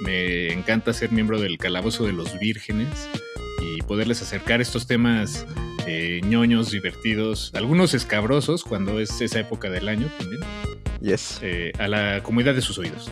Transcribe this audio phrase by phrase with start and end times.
[0.02, 3.10] Me encanta ser miembro del Calabozo de los Vírgenes
[3.62, 5.46] y poderles acercar estos temas
[5.86, 10.42] eh, ñoños, divertidos, algunos escabrosos cuando es esa época del año también.
[11.02, 11.40] Yes.
[11.42, 13.10] Eh, a la comunidad de sus oídos.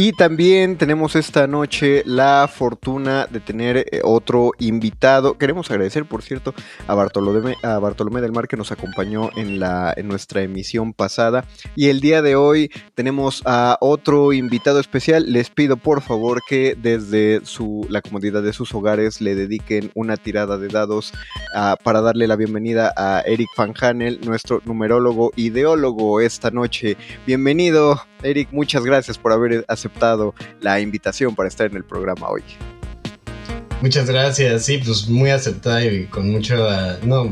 [0.00, 5.36] Y también tenemos esta noche la fortuna de tener eh, otro invitado.
[5.36, 6.54] Queremos agradecer, por cierto,
[6.86, 11.46] a Bartolomé, a Bartolomé del Mar que nos acompañó en, la, en nuestra emisión pasada.
[11.74, 15.32] Y el día de hoy tenemos a otro invitado especial.
[15.32, 20.16] Les pido por favor que desde su, la comodidad de sus hogares le dediquen una
[20.16, 21.12] tirada de dados
[21.56, 26.96] ah, para darle la bienvenida a Eric Van Hanel, nuestro numerólogo ideólogo esta noche.
[27.26, 28.50] Bienvenido, Eric.
[28.52, 32.42] Muchas gracias por haber aceptado aceptado la invitación para estar en el programa hoy.
[33.80, 36.56] Muchas gracias, sí, pues muy aceptada y con mucho,
[37.02, 37.24] no,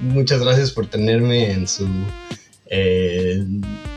[0.00, 1.88] muchas gracias por tenerme en su
[2.70, 3.42] eh,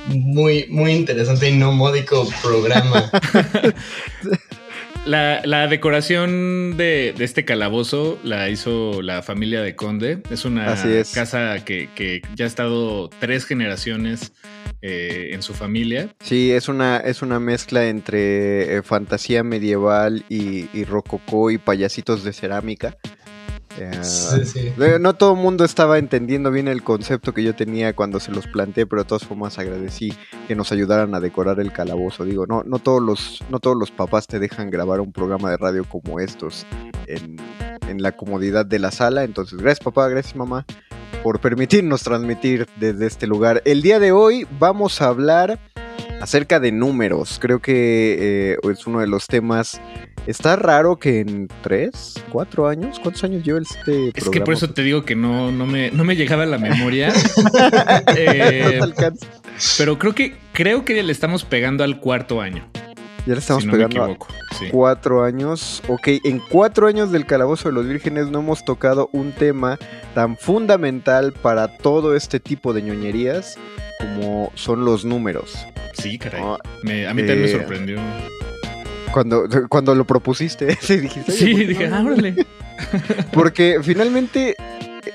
[0.08, 3.12] muy, muy interesante y no módico programa.
[5.06, 10.22] La, decoración de, este calabozo la hizo la familia de Conde.
[10.30, 10.76] Es una
[11.14, 14.32] casa que, que, ya ha estado tres generaciones
[14.82, 16.10] eh, en su familia.
[16.22, 22.24] Sí, es una, es una mezcla entre eh, fantasía medieval y, y rococó y payasitos
[22.24, 22.98] de cerámica.
[25.00, 28.48] No todo el mundo estaba entendiendo bien el concepto que yo tenía cuando se los
[28.48, 30.14] planteé, pero de todas formas agradecí
[30.48, 32.26] que nos ayudaran a decorar el calabozo.
[32.26, 35.58] Digo, no, no, todos, los, no todos los papás te dejan grabar un programa de
[35.58, 36.66] radio como estos
[37.08, 37.38] en,
[37.88, 39.24] en la comodidad de la sala.
[39.24, 40.66] Entonces, gracias papá, gracias mamá
[41.24, 43.62] por permitirnos transmitir desde este lugar.
[43.66, 45.60] El día de hoy vamos a hablar
[46.22, 47.38] acerca de números.
[47.40, 49.82] Creo que eh, es uno de los temas.
[50.28, 54.12] Está raro que en tres, cuatro años, ¿cuántos años lleva este programa?
[54.16, 56.58] Es que por eso te digo que no, no, me, no me llegaba a la
[56.58, 57.12] memoria.
[58.16, 58.88] Eh, no
[59.78, 62.68] pero creo que, creo que le estamos pegando al cuarto año.
[63.26, 64.18] Ya le estamos si no pegando a
[64.58, 64.68] sí.
[64.72, 65.82] cuatro años.
[65.88, 69.78] Ok, en cuatro años del Calabozo de los Vírgenes no hemos tocado un tema
[70.16, 73.58] tan fundamental para todo este tipo de ñoñerías
[74.00, 75.66] como son los números.
[75.94, 76.42] Sí, caray.
[76.44, 78.00] Ah, Me- a mí también me eh, sorprendió.
[79.12, 81.96] Cuando, cuando lo propusiste, sí, dijiste, "Oye, Sí, ¿por qué dije, no?".
[81.96, 82.48] ah, órale.
[83.34, 84.56] Porque finalmente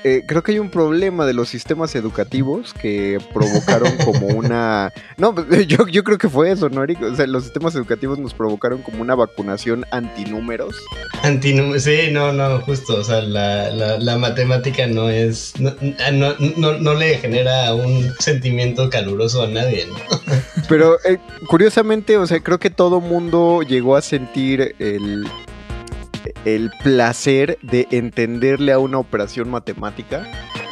[0.03, 4.91] eh, creo que hay un problema de los sistemas educativos que provocaron como una...
[5.17, 7.01] No, pues, yo, yo creo que fue eso, ¿no, Eric?
[7.01, 10.75] O sea, los sistemas educativos nos provocaron como una vacunación antinúmeros.
[11.23, 15.73] Antinúmero, sí, no, no, justo, o sea, la, la, la matemática no es, no,
[16.13, 19.95] no, no, no le genera un sentimiento caluroso a nadie, ¿no?
[20.69, 21.17] Pero eh,
[21.47, 25.27] curiosamente, o sea, creo que todo mundo llegó a sentir el,
[26.45, 30.25] el placer de entenderle a una operación matemática.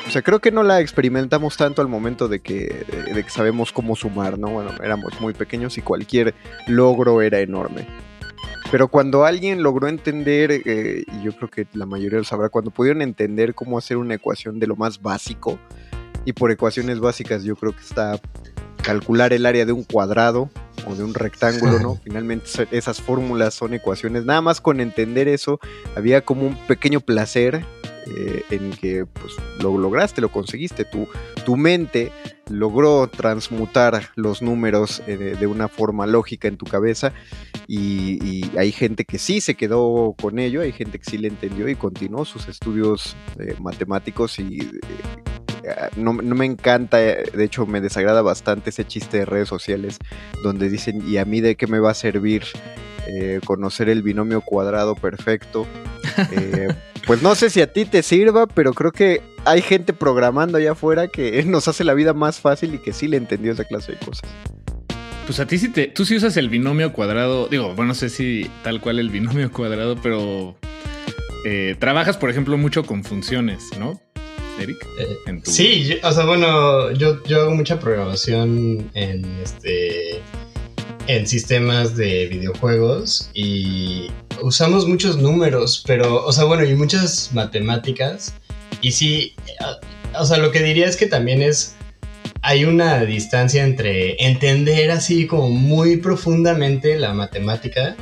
[0.08, 3.72] O sea, creo que no la experimentamos tanto al momento de que, de que sabemos
[3.72, 4.50] cómo sumar, ¿no?
[4.50, 6.36] Bueno, éramos muy pequeños y cualquier
[6.68, 7.88] logro era enorme.
[8.72, 12.72] Pero cuando alguien logró entender, eh, y yo creo que la mayoría lo sabrá, cuando
[12.72, 15.60] pudieron entender cómo hacer una ecuación de lo más básico,
[16.26, 18.20] y por ecuaciones básicas yo creo que está
[18.86, 20.50] calcular el área de un cuadrado
[20.86, 22.00] o de un rectángulo, ¿no?
[22.04, 24.26] Finalmente esas fórmulas son ecuaciones.
[24.26, 25.60] Nada más con entender eso,
[25.96, 27.66] había como un pequeño placer
[28.06, 30.86] eh, en que pues lo lograste, lo conseguiste.
[30.86, 31.08] Tu,
[31.44, 32.12] tu mente
[32.50, 37.12] logró transmutar los números eh, de, de una forma lógica en tu cabeza
[37.68, 41.28] y, y hay gente que sí se quedó con ello, hay gente que sí le
[41.28, 44.60] entendió y continuó sus estudios eh, matemáticos y
[45.96, 49.98] no, no me encanta, eh, de hecho me desagrada bastante ese chiste de redes sociales
[50.44, 52.44] donde dicen, ¿y a mí de qué me va a servir
[53.08, 55.68] eh, conocer el binomio cuadrado perfecto?
[56.32, 56.70] Eh,
[57.06, 60.72] pues no sé si a ti te sirva, pero creo que hay gente programando allá
[60.72, 63.94] afuera que nos hace la vida más fácil y que sí le entendió esa clase
[63.94, 64.30] de cosas.
[65.26, 65.88] Pues a ti sí te.
[65.88, 67.48] Tú sí usas el binomio cuadrado.
[67.48, 70.56] Digo, bueno, no sé si tal cual el binomio cuadrado, pero.
[71.46, 74.00] eh, trabajas, por ejemplo, mucho con funciones, ¿no?
[74.60, 74.78] Eric.
[75.00, 80.22] Eh, En tu- Sí, yo- o sea, bueno, yo, yo hago mucha programación en este
[81.08, 84.08] en sistemas de videojuegos y
[84.42, 88.34] usamos muchos números, pero, o sea, bueno, y muchas matemáticas.
[88.82, 89.36] Y sí,
[90.18, 91.76] o sea, lo que diría es que también es
[92.42, 97.96] hay una distancia entre entender así como muy profundamente la matemática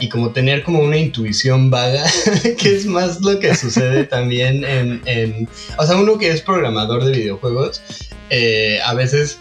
[0.00, 2.04] y como tener como una intuición vaga,
[2.58, 7.04] que es más lo que sucede también en, en- o sea, uno que es programador
[7.04, 7.82] de videojuegos,
[8.30, 9.38] eh, a veces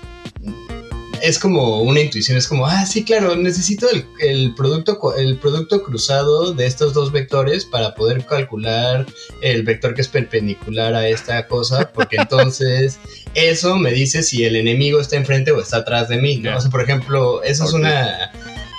[1.22, 5.82] es como una intuición, es como, ah, sí, claro, necesito el, el producto, el producto
[5.84, 9.06] cruzado de estos dos vectores para poder calcular
[9.42, 13.00] el vector que es perpendicular a esta cosa, porque entonces
[13.34, 16.56] eso me dice si el enemigo está enfrente o está atrás de mí, ¿no?
[16.56, 18.32] O sea, por ejemplo, eso es una,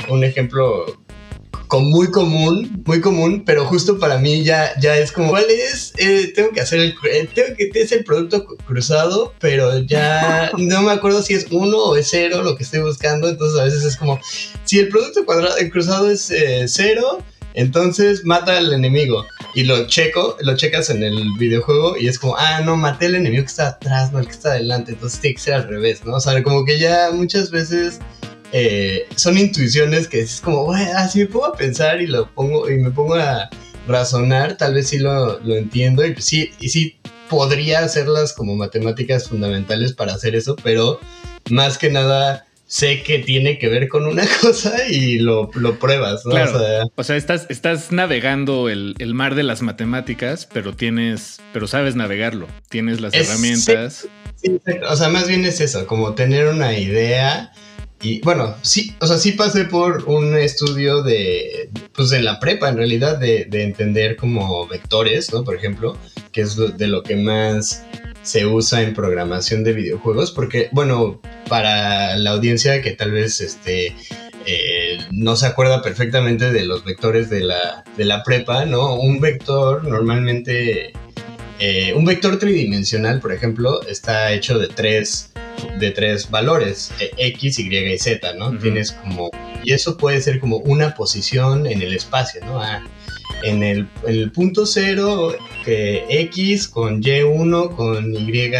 [0.08, 0.86] un ejemplo
[1.69, 5.93] con muy común, muy común, pero justo para mí ya, ya es como, ¿cuál es?
[5.99, 10.82] Eh, tengo que hacer el, eh, tengo que es el producto cruzado, pero ya no
[10.82, 13.84] me acuerdo si es uno o es cero lo que estoy buscando, entonces a veces
[13.84, 14.19] es como,
[14.65, 17.22] si el producto cuadrado, el cruzado es eh, cero,
[17.55, 19.25] entonces mata al enemigo.
[19.55, 23.17] Y lo checo, lo checas en el videojuego y es como, ah, no, maté al
[23.17, 26.05] enemigo que está atrás, no el que está adelante, entonces tiene que ser al revés,
[26.05, 26.15] ¿no?
[26.15, 27.98] O sea, como que ya muchas veces
[28.52, 32.31] eh, son intuiciones que es como, "Güey, ah, si me pongo a pensar y lo
[32.34, 33.50] pongo y me pongo a
[33.86, 36.96] razonar, tal vez sí lo, lo entiendo y sí, y sí
[37.28, 40.98] podría hacerlas como matemáticas fundamentales para hacer eso, pero
[41.50, 46.24] más que nada sé que tiene que ver con una cosa y lo, lo pruebas,
[46.26, 46.32] ¿no?
[46.32, 46.56] Claro.
[46.56, 51.38] O sea, O sea, estás, estás navegando el, el mar de las matemáticas, pero tienes,
[51.55, 52.46] pero sabes navegarlo.
[52.69, 54.06] Tienes las Es- herramientas.
[54.36, 57.52] Sí, o sea, más bien es eso, como tener una idea.
[58.00, 62.69] Y bueno, sí, o sea, sí pasé por un estudio de, pues en la prepa
[62.69, 65.43] en realidad, de, de entender como vectores, ¿no?
[65.43, 65.98] Por ejemplo,
[66.31, 67.84] que es de lo que más
[68.22, 73.96] se usa en programación de videojuegos, porque, bueno, para la audiencia que tal vez este,
[74.46, 78.94] eh, no se acuerda perfectamente de los vectores de la, de la prepa, ¿no?
[78.94, 80.93] Un vector normalmente
[81.60, 85.32] eh, un vector tridimensional, por ejemplo, está hecho de tres,
[85.79, 88.56] de tres valores, eh, X, Y y Z, ¿no?
[88.58, 89.31] Tienes como...
[89.65, 92.60] Y eso puede ser como una posición en el espacio, ¿no?
[92.60, 92.82] Ah,
[93.43, 95.34] en el, el punto cero
[95.65, 98.53] que X con Y1 con Y,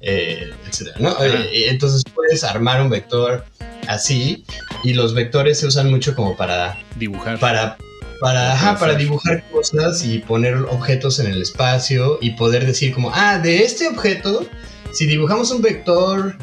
[0.00, 1.10] eh, etcétera, ¿no?
[1.24, 3.44] Eh, entonces puedes armar un vector
[3.88, 4.44] así
[4.84, 7.38] y los vectores se usan mucho como para dibujar.
[7.38, 7.76] Para,
[8.20, 13.10] para, ajá, para dibujar cosas y poner objetos en el espacio y poder decir como,
[13.12, 14.46] ah, de este objeto,
[14.92, 16.36] si dibujamos un vector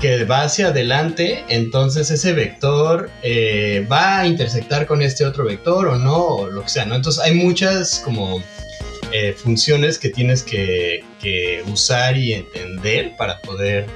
[0.00, 5.86] que va hacia adelante, entonces ese vector eh, va a intersectar con este otro vector
[5.86, 6.96] o no, o lo que sea, ¿no?
[6.96, 8.42] Entonces hay muchas como
[9.12, 13.86] eh, funciones que tienes que, que, usar y entender para poder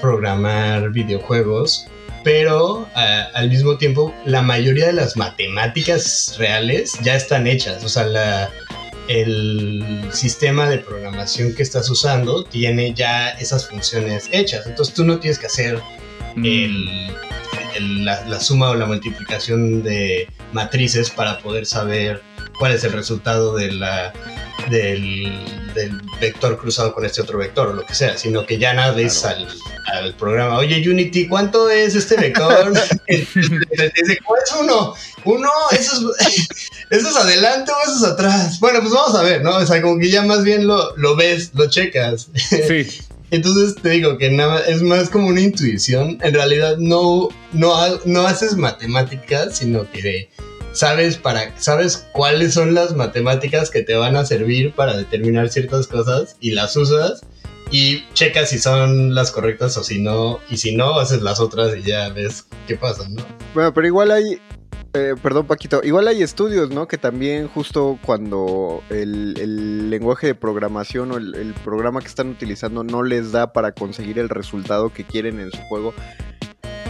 [0.00, 1.88] programar videojuegos,
[2.22, 8.04] pero al mismo tiempo la mayoría de las matemáticas reales ya están hechas, o sea,
[8.04, 8.50] la,
[9.08, 14.66] el sistema de programación que estás usando tiene ya esas funciones hechas.
[14.66, 15.80] Entonces tú no tienes que hacer
[16.36, 18.04] mm.
[18.04, 22.22] la, suma o la multiplicación de matrices para poder saber
[22.58, 24.12] cuál es el resultado de la,
[24.70, 25.32] del,
[26.20, 29.48] vector cruzado con este otro vector o lo que sea, sino que ya nada al,
[29.94, 32.72] al, programa, oye Unity, ¿cuánto es este vector?
[33.08, 34.94] dice, ¿cuál es uno?
[35.24, 36.48] Uno, eso es,
[36.90, 38.58] eso es adelante o eso es atrás.
[38.58, 39.56] Bueno, pues vamos a ver, ¿no?
[39.56, 42.28] O sea, como que ya más bien lo, lo ves, lo checas.
[42.34, 42.86] Sí.
[43.30, 46.18] Entonces te digo que nada es más como una intuición.
[46.22, 47.74] En realidad no, no,
[48.06, 50.30] no haces matemáticas, sino que
[50.78, 55.88] sabes para sabes cuáles son las matemáticas que te van a servir para determinar ciertas
[55.88, 57.22] cosas y las usas
[57.72, 61.76] y checas si son las correctas o si no y si no haces las otras
[61.76, 63.24] y ya ves qué pasa, ¿no?
[63.54, 64.40] Bueno, pero igual hay
[64.94, 66.86] eh, perdón Paquito, igual hay estudios, ¿no?
[66.86, 73.02] Que también justo cuando el, lenguaje de programación o el, programa que están utilizando no
[73.02, 75.92] les da para conseguir el resultado que quieren en su juego,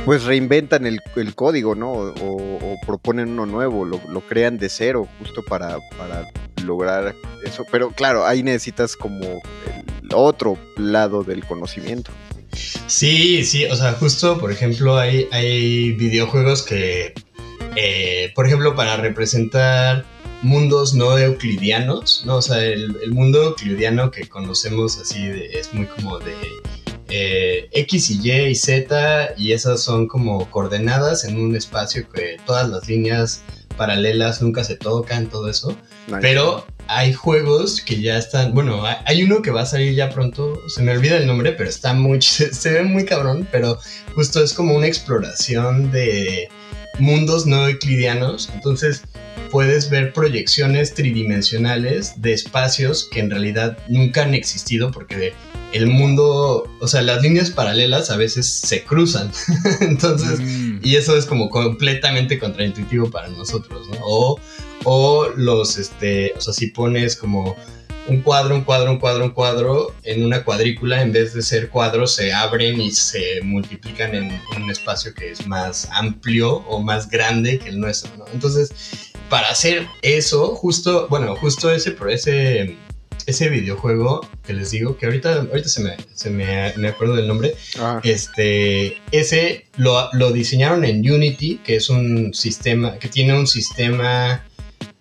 [0.08, 1.02] pues reinventan el,
[1.34, 1.92] código, ¿no?
[1.92, 6.26] O, proponen uno nuevo, lo, crean de cero, justo para, para
[6.64, 7.66] lograr eso.
[7.70, 12.10] Pero claro, ahí necesitas como el otro lado del conocimiento.
[12.86, 17.12] Sí, sí, o sea, justo, por ejemplo, hay, hay videojuegos que,
[17.76, 20.06] eh, por ejemplo, para representar
[20.40, 22.36] mundos no euclidianos, ¿no?
[22.36, 26.34] O sea, el, el mundo euclidiano que conocemos así es muy como de
[27.08, 32.36] eh, X y Y y Z y esas son como coordenadas en un espacio que
[32.44, 33.42] todas las líneas
[33.76, 35.76] paralelas nunca se tocan, todo eso.
[36.20, 40.60] Pero hay juegos que ya están, bueno, hay uno que va a salir ya pronto,
[40.68, 43.78] se me olvida el nombre, pero está muy, se, ve muy cabrón, pero
[44.14, 46.48] justo es como una exploración de
[46.98, 49.02] mundos no euclidianos, entonces
[49.50, 55.32] puedes ver proyecciones tridimensionales de espacios que en realidad nunca han existido porque
[55.72, 59.30] el mundo, o sea, las líneas paralelas a veces se cruzan.
[59.80, 60.80] Entonces, mm.
[60.82, 63.98] y eso es como completamente contraintuitivo para nosotros, ¿no?
[64.02, 64.40] O,
[64.84, 67.56] o los, este, o sea, si pones como
[68.08, 71.68] un cuadro, un cuadro, un cuadro, un cuadro en una cuadrícula, en vez de ser
[71.68, 77.10] cuadros, se abren y se multiplican en, un espacio que es más amplio o más
[77.10, 78.24] grande que el nuestro, ¿no?
[78.32, 78.72] Entonces,
[79.28, 82.76] para hacer eso, justo, bueno, justo ese, ese
[83.28, 87.28] ese videojuego que les digo, que ahorita, ahorita se, me, se me, me acuerdo del
[87.28, 88.00] nombre, ah.
[88.02, 94.42] este, ese lo, lo, diseñaron en Unity, que es un sistema, que tiene un sistema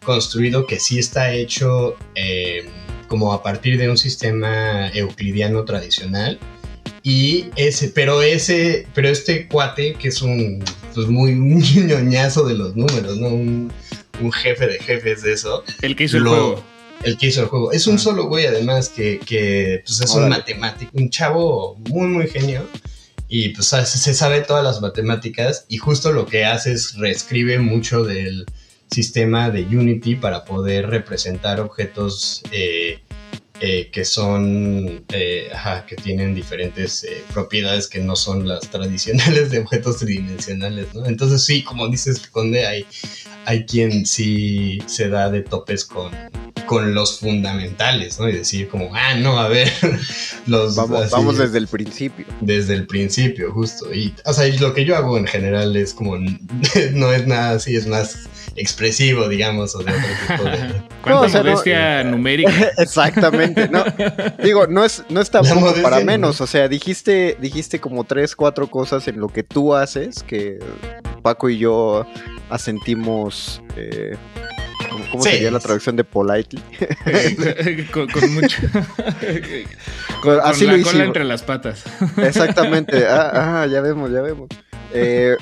[0.04, 2.66] construido que sí está hecho eh,
[3.08, 6.38] como a partir de un sistema euclidiano tradicional.
[7.04, 10.62] Y ese, pero ese, pero este cuate que es un,
[10.94, 13.30] pues muy un ñoñazo de los números, ¿no?
[13.30, 13.72] Un,
[14.20, 15.64] un jefe de jefes de eso.
[15.82, 17.72] El que hizo el juego el que hizo el juego.
[17.72, 18.00] Es un ah.
[18.00, 22.68] solo güey, además, que, que pues, es un matemático, un chavo muy, muy genio.
[23.30, 28.06] Y pues se sabe todas las matemáticas y justo lo que hace es reescribe mucho
[28.06, 28.46] del
[28.90, 33.02] sistema de Unity para poder representar objetos eh,
[33.60, 39.60] eh, que son, eh, ajá, que tienen diferentes propiedades que no son las tradicionales de
[39.60, 41.06] objetos tridimensionales, ¿no?
[41.06, 42.86] Entonces sí, como dices, Conde, hay,
[43.46, 46.12] hay quien sí se da de topes con,
[46.68, 48.30] con los fundamentales, ¿no?
[48.30, 49.72] Y decir como, ah, no, a ver,
[50.46, 50.76] los...
[50.76, 52.26] Vamos, vamos desde el principio.
[52.42, 53.92] Desde el principio, justo.
[53.92, 56.18] Y, o sea, lo que yo hago en general es como,
[56.94, 60.82] no es nada así, es más expresivo, digamos, o de otro tipo de...
[61.02, 62.72] ¿Cuánta modestia numérica?
[62.78, 63.86] Exactamente, no.
[64.44, 65.42] Digo, no es, no está
[65.82, 70.24] para menos, o sea, dijiste, dijiste como tres, cuatro cosas en lo que tú haces
[70.24, 70.60] que
[71.22, 72.06] Paco y yo
[72.50, 73.62] asentimos...
[73.78, 74.18] Eh,
[75.12, 76.62] ¿Cómo sería la traducción de politely?
[77.92, 78.58] con, mucho.
[80.22, 81.84] con, así la cola entre las patas.
[82.18, 83.06] Exactamente.
[83.08, 84.50] Ah, ah, ya vemos, ya vemos.
[84.94, 85.36] Eh,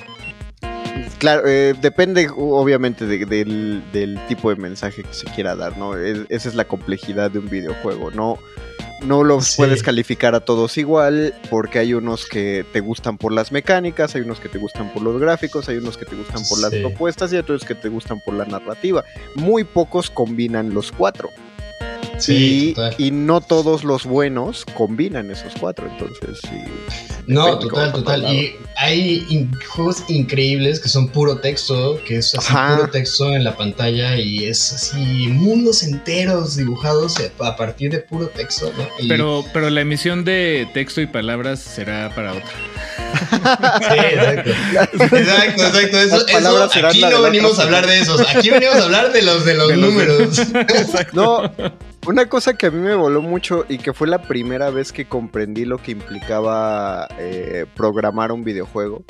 [1.17, 5.97] Claro, eh, depende obviamente de- del, del tipo de mensaje que se quiera dar, ¿no?
[5.97, 8.37] Es- esa es la complejidad de un videojuego, ¿no?
[9.03, 9.57] No los Sí.
[9.57, 14.21] puedes calificar a todos igual, porque hay unos que te gustan por las mecánicas, hay
[14.21, 17.31] unos que te gustan por los gráficos, hay unos que te gustan por las propuestas
[17.33, 19.03] y otros que te gustan por la narrativa.
[19.35, 21.29] Muy pocos combinan los cuatro.
[22.17, 22.95] Sí, y, total.
[22.97, 26.57] y no todos los buenos combinan esos cuatro, entonces sí.
[27.27, 28.23] No, total, total.
[28.33, 32.75] Y hay in- juegos increíbles que son puro texto, que es así Ajá.
[32.77, 38.27] puro texto en la pantalla y es así mundos enteros dibujados a partir de puro
[38.27, 38.85] texto, ¿no?
[38.99, 42.43] Y- Pero, pero la emisión de texto y palabras será para otra.
[43.15, 44.49] Sí, exacto.
[45.15, 45.99] Exacto, exacto.
[45.99, 48.21] Eso, eso, aquí no venimos a hablar de esos.
[48.35, 50.41] Aquí venimos a hablar de los de los De los números.
[51.13, 51.51] No,
[52.07, 55.05] una cosa que a mí me voló mucho y que fue la primera vez que
[55.05, 59.03] comprendí lo que implicaba eh, programar un videojuego.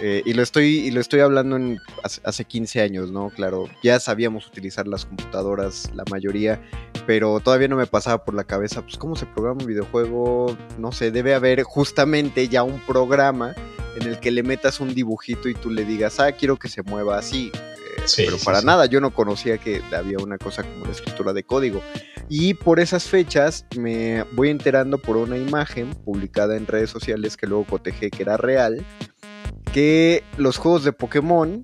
[0.00, 3.30] Eh, y lo estoy y lo estoy hablando en hace, hace 15 años, ¿no?
[3.30, 6.60] Claro, ya sabíamos utilizar las computadoras la mayoría,
[7.06, 10.92] pero todavía no me pasaba por la cabeza, pues cómo se programa un videojuego, no
[10.92, 13.54] sé, debe haber justamente ya un programa
[14.00, 16.82] en el que le metas un dibujito y tú le digas, ah, quiero que se
[16.82, 17.50] mueva así.
[17.54, 18.66] Eh, Sí, pero sí, para sí.
[18.66, 21.82] nada, yo no conocía que había una cosa como la escritura de código.
[22.28, 27.46] Y por esas fechas me voy enterando por una imagen publicada en redes sociales que
[27.46, 28.84] luego cotejé que era real,
[29.72, 31.62] que los juegos de Pokémon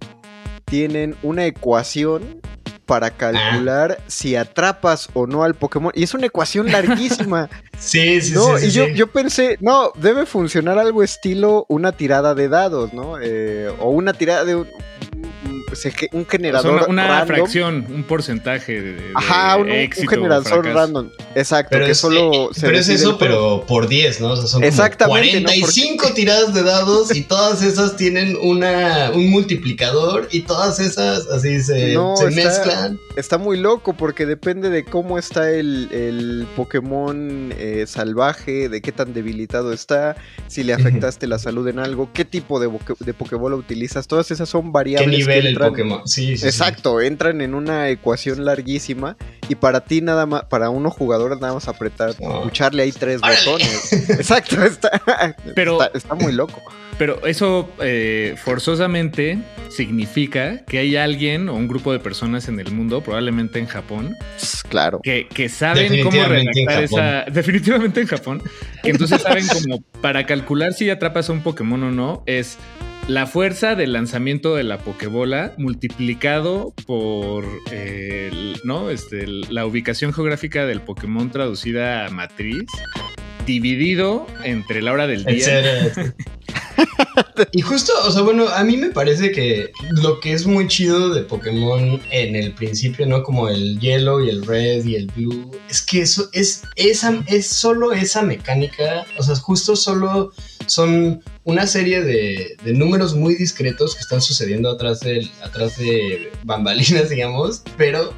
[0.64, 2.40] tienen una ecuación
[2.86, 5.90] para calcular si atrapas o no al Pokémon.
[5.94, 7.48] Y es una ecuación larguísima.
[7.78, 8.62] Sí, sí, No, sí.
[8.62, 8.94] sí, y yo, sí.
[8.94, 13.16] yo pensé, no, debe funcionar algo estilo una tirada de dados, ¿no?
[13.20, 14.68] Eh, o una tirada de un-
[15.76, 17.26] se- un O sea, generador una, una random.
[17.36, 21.10] fracción, un porcentaje de, de Ajá, un, éxito generador random.
[21.34, 24.30] Exacto, Pero que es, solo eh, se pero es eso, pero por 10, ¿no?
[24.32, 25.46] O sea, son Exactamente, como ¿no?
[25.48, 31.60] 45 tiradas de dados y todas esas tienen una, un multiplicador y todas esas así
[31.62, 32.98] se, No, se está- mezclan.
[33.16, 38.92] Está muy loco porque depende de cómo está el, el Pokémon eh, salvaje, de qué
[38.92, 40.16] tan debilitado está,
[40.48, 44.06] si le afectaste la salud en algo, qué tipo de, de Pokébola utilizas.
[44.06, 45.10] Todas esas son ¿Qué variables.
[45.10, 46.02] que nivel el entran- Pokémon?
[46.08, 46.46] Sí, sí, sí.
[46.46, 49.16] Exacto, entran en una ecuación larguísima
[49.48, 52.38] y para ti nada más, para uno jugador nada más apretar, No.
[52.38, 53.36] escucharle ahí tres ¡Órale!
[53.44, 53.92] botones.
[54.10, 54.90] Exacto, está,
[55.54, 56.60] Pero- está, está muy loco.
[56.98, 62.72] Pero eso eh, forzosamente significa que hay alguien o un grupo de personas en el
[62.72, 64.16] mundo, probablemente en Japón,
[64.70, 65.00] Claro.
[65.02, 67.24] que, que saben cómo redactar esa.
[67.30, 68.42] Definitivamente en Japón.
[68.82, 72.56] Que entonces saben como para calcular si atrapas a un Pokémon o no, es
[73.08, 78.90] la fuerza del lanzamiento de la Pokébola multiplicado por eh, ¿no?
[78.90, 82.64] este, la ubicación geográfica del Pokémon traducida a matriz,
[83.46, 85.92] dividido entre la hora del día.
[87.52, 91.12] y justo, o sea, bueno, a mí me parece que lo que es muy chido
[91.14, 93.22] de Pokémon en el principio, ¿no?
[93.22, 97.46] Como el yellow y el red y el blue, es que eso es esa es
[97.46, 100.32] solo esa mecánica, o sea, justo solo
[100.66, 106.32] son una serie de, de números muy discretos que están sucediendo atrás de, atrás de
[106.42, 108.12] bambalinas, digamos, pero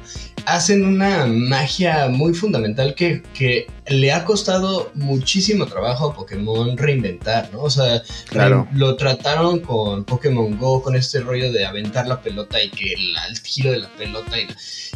[0.55, 7.49] hacen una magia muy fundamental que, que le ha costado muchísimo trabajo a Pokémon reinventar,
[7.51, 7.61] ¿no?
[7.61, 8.67] O sea, Claro.
[8.73, 13.15] lo trataron con Pokémon Go, con este rollo de aventar la pelota y que el,
[13.29, 14.47] el giro de la pelota y,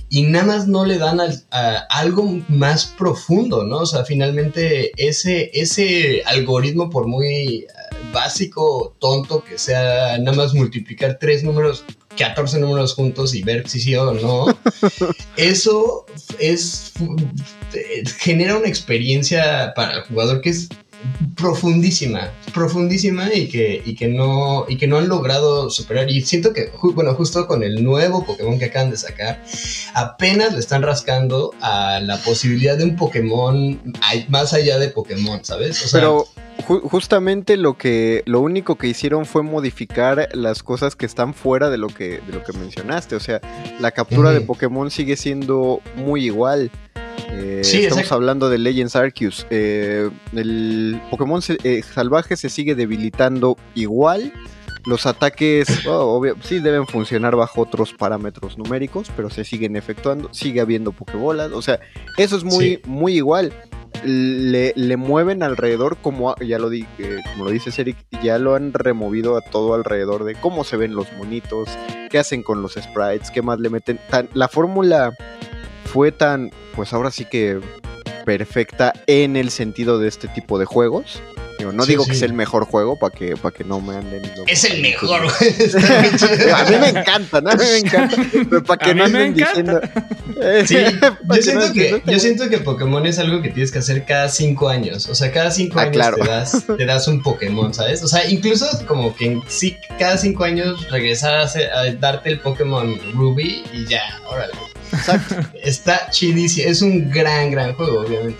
[0.10, 3.78] y nada más no le dan al- a algo más profundo, ¿no?
[3.80, 7.68] O sea, finalmente ese, ese algoritmo, por muy eh,
[8.14, 11.84] básico, tonto que sea, nada más multiplicar tres números
[12.18, 14.46] 14 números juntos y ver si sí o no.
[15.38, 16.06] Eso
[16.40, 16.94] es
[18.20, 20.70] genera una experiencia para el jugador que es
[21.36, 26.54] profundísima, profundísima y que, y que no y que no han logrado superar y siento
[26.54, 29.42] que ju- bueno, justo con el nuevo Pokémon que acaban de sacar,
[29.94, 33.80] apenas le están rascando a la posibilidad de un Pokémon
[34.30, 35.84] más allá de Pokémon, ¿sabes?
[35.84, 36.26] O sea, Pero
[36.68, 41.70] ju- justamente lo que lo único que hicieron fue modificar las cosas que están fuera
[41.70, 43.42] de lo que de lo que mencionaste, o sea,
[43.80, 44.42] la captura de.
[44.42, 46.70] Pokémon sigue siendo muy igual.
[47.30, 48.16] Eh, Sí, estamos exacto.
[48.16, 49.46] hablando de Legends Arceus.
[49.50, 54.34] Eh, el Pokémon se- eh, salvaje se sigue debilitando igual.
[54.86, 60.30] Los ataques, oh, obvio, sí deben funcionar bajo otros parámetros numéricos, pero se siguen efectuando.
[60.34, 61.52] Sigue habiendo Pokébolas.
[61.54, 61.80] O sea,
[62.18, 62.82] eso es muy, Sí.
[62.86, 63.54] muy igual.
[64.04, 66.86] Le, le mueven alrededor, como ya lo di,
[67.32, 70.94] como lo dice Eric, ya lo han removido a todo alrededor de cómo se ven
[70.96, 71.70] los monitos,
[72.10, 74.00] qué hacen con los sprites, qué más le meten.
[74.10, 75.16] Tan- la fórmula
[75.94, 77.60] fue tan, pues ahora sí que
[78.26, 81.22] perfecta en el sentido de este tipo de juegos.
[81.60, 82.10] Digo, no Sí, digo sí.
[82.10, 84.24] que sea el mejor juego para que, para que no me anden.
[84.48, 85.22] Es el mejor,
[86.56, 87.52] a mí me encanta, ¿no?
[87.52, 88.18] A mí me encanta.
[88.50, 89.80] Pero para que A no anden diciendo.
[90.66, 90.76] Sí,
[91.28, 94.04] pa' yo no siento, que, yo siento que Pokémon es algo que tienes que hacer
[94.04, 95.08] cada cinco años.
[95.08, 96.18] O sea, cada cinco Ah, años claro.
[96.18, 98.04] te, das, te das un Pokémon, ¿sabes?
[98.04, 102.40] O sea, incluso como que sí, cada cinco años regresar a, hacer- a darte el
[102.40, 104.54] Pokémon Ruby y ya, órale.
[104.94, 105.36] Exacto.
[105.64, 106.70] Está chidísimo.
[106.70, 108.40] Es un gran, gran juego, obviamente.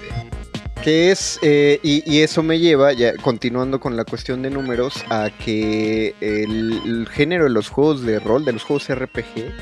[0.84, 5.06] Que es, eh, y, y eso me lleva, ya continuando con la cuestión de números,
[5.10, 9.54] a que el, el género de los juegos de rol, de los juegos RPG,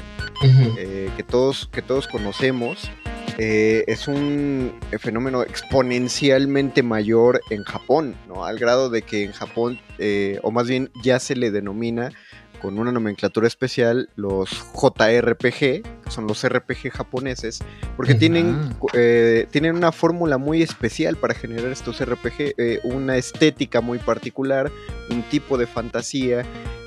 [0.44, 2.90] eh, que, todos, que todos conocemos,
[3.38, 8.44] eh, es un fenómeno exponencialmente mayor en Japón, ¿no?
[8.46, 12.12] Al grado de que en Japón, eh, o más bien ya se le denomina
[12.62, 17.60] con una nomenclatura especial los JRPG, que son los RPG japoneses,
[17.98, 23.82] porque tienen, eh, tienen una fórmula muy especial para generar estos RPG, eh, una estética
[23.82, 24.72] muy particular,
[25.10, 26.44] un tipo de fantasía,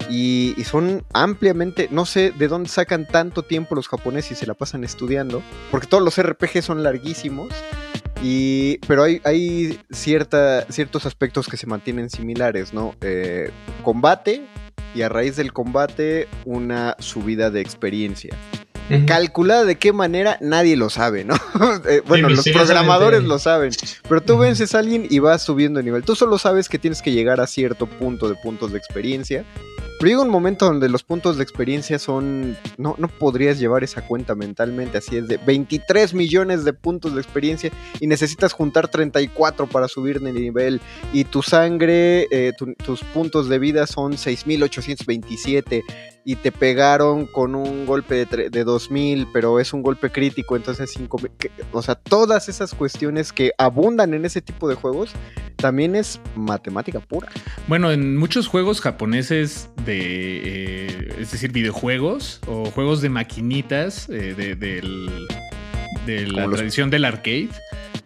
[0.09, 4.47] y, y son ampliamente, no sé de dónde sacan tanto tiempo los japoneses y se
[4.47, 7.49] la pasan estudiando, porque todos los RPG son larguísimos,
[8.23, 12.95] y, pero hay, hay cierta, ciertos aspectos que se mantienen similares, ¿no?
[13.01, 13.51] Eh,
[13.83, 14.47] combate
[14.95, 18.37] y a raíz del combate una subida de experiencia.
[18.91, 19.07] Ujú.
[19.07, 21.35] Calculada de qué manera nadie lo sabe, ¿no?
[21.89, 23.73] Eh, bueno, los programadores lo saben,
[24.09, 26.03] pero tú vences a alguien y vas subiendo de nivel.
[26.03, 29.45] Tú solo sabes que tienes que llegar a cierto punto de puntos de experiencia.
[30.05, 32.59] Pero llega un momento donde los puntos de experiencia son.
[32.77, 34.99] No, no podrías llevar esa cuenta mentalmente.
[34.99, 40.21] Así es de 23 millones de puntos de experiencia y necesitas juntar 34 para subir
[40.21, 40.83] de nivel.
[41.15, 45.83] Y tu sangre, eh, tu- tus puntos de vida son 6827
[46.27, 50.91] y te pegaron con un golpe de, de 2000, pero es un golpe crítico, entonces
[50.91, 51.31] 5000.
[51.39, 55.13] que- O sea, todas esas cuestiones que abundan en ese tipo de juegos
[55.57, 57.29] también es matemática pura.
[57.69, 59.99] Bueno, en muchos juegos japoneses de,
[60.45, 65.27] eh, es decir, videojuegos o juegos de maquinitas eh, de, del-
[66.07, 67.49] de la los- tradición del arcade,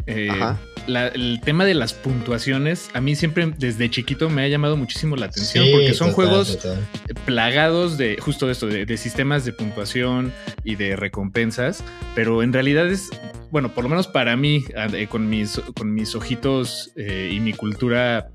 [0.06, 0.56] eh, Ajá.
[0.86, 5.16] la- el tema de las puntuaciones a mí siempre desde chiquito me ha llamado muchísimo
[5.16, 6.78] la atención Sí, porque son total, juegos total.
[7.24, 10.32] plagados de justo de esto, de, de sistemas de puntuación
[10.64, 11.82] y de recompensas,
[12.14, 13.10] pero en realidad es,
[13.50, 17.52] bueno, por lo menos para mí, eh, con, mis, con mis ojitos eh, y mi
[17.52, 18.28] cultura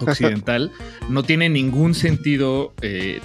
[0.00, 0.70] occidental,
[1.08, 3.20] no tiene ningún sentido eh,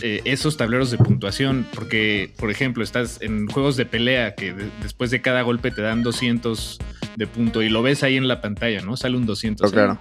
[0.00, 4.70] eh, esos tableros de puntuación, porque, por ejemplo, estás en juegos de pelea que de-
[4.82, 6.78] después de cada golpe te dan 200
[7.16, 8.96] de punto y lo ves ahí en la pantalla, ¿no?
[8.96, 9.68] Sale un 200.
[9.68, 10.00] Oh, claro.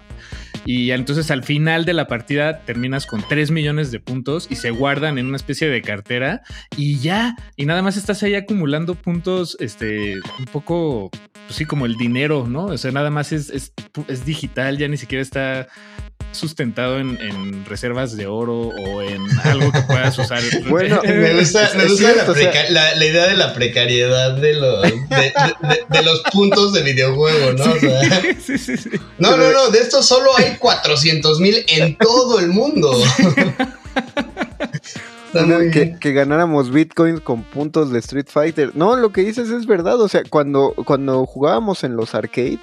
[0.66, 4.72] Y entonces al final de la partida terminas con 3 millones de puntos y se
[4.72, 6.42] guardan en una especie de cartera
[6.78, 11.10] y ya, y nada más estás ahí acumulando puntos, este, un poco,
[11.48, 12.66] pues sí, como el dinero, ¿no?
[12.66, 13.74] O sea, nada más es, es,
[14.08, 15.68] es digital, ya ni siquiera está
[16.32, 20.42] sustentado en, en reservas de oro o en algo que puedas usar.
[20.70, 23.54] Bueno, Me gusta, me gusta cierto, la, o sea- preca- la- la idea de la
[23.54, 25.34] precariedad de los, de, de-
[25.68, 27.64] de- de los puntos de videojuego, ¿no?
[27.74, 28.90] O sea, sí, sí, sí.
[29.20, 32.92] no, no, no, de estos solo hay 400 mil en todo el mundo.
[35.72, 38.72] Que, que ganáramos bitcoins con puntos de Street Fighter.
[38.76, 40.00] No, lo que dices es verdad.
[40.02, 42.60] O sea, cuando, cuando jugábamos en los arcade,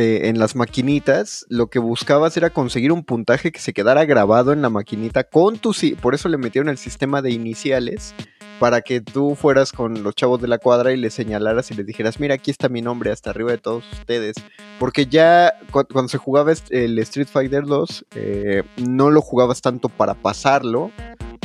[0.00, 4.52] eh, en las maquinitas, lo que buscabas era conseguir un puntaje que se quedara grabado
[4.52, 5.74] en la maquinita con tu...
[6.00, 8.14] Por eso le metieron el sistema de iniciales
[8.60, 11.84] para que tú fueras con los chavos de la cuadra y les señalaras y les
[11.84, 14.36] dijeras, mira, aquí está mi nombre hasta arriba de todos ustedes.
[14.78, 19.88] Porque ya cu- cuando se jugaba el Street Fighter 2, eh, no lo jugabas tanto
[19.88, 20.92] para pasarlo,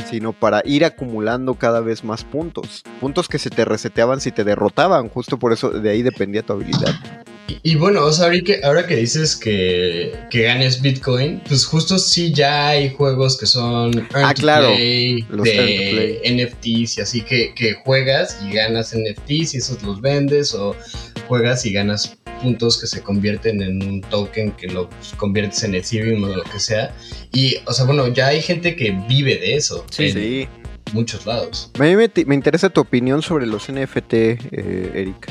[0.08, 2.84] sino para ir acumulando cada vez más puntos.
[3.00, 6.52] Puntos que se te reseteaban si te derrotaban, justo por eso de ahí dependía tu
[6.52, 6.94] habilidad.
[7.48, 11.66] Y, y bueno, o sea, ahora que, ahora que dices que, que ganes Bitcoin, pues
[11.66, 15.96] justo sí ya hay juegos que son earn Ah, to claro, play, los earn to
[15.96, 20.74] de NFTs y así que, que juegas y ganas NFTs y esos los vendes o
[21.28, 25.74] juegas y ganas puntos que se convierten en un token que lo pues, conviertes en
[25.74, 26.94] Ethereum o lo que sea.
[27.32, 30.48] Y, o sea, bueno, ya hay gente que vive de eso Sí, en Sí.
[30.92, 31.70] muchos lados.
[31.78, 35.30] A mí me, me interesa tu opinión sobre los NFT, eh, Eric.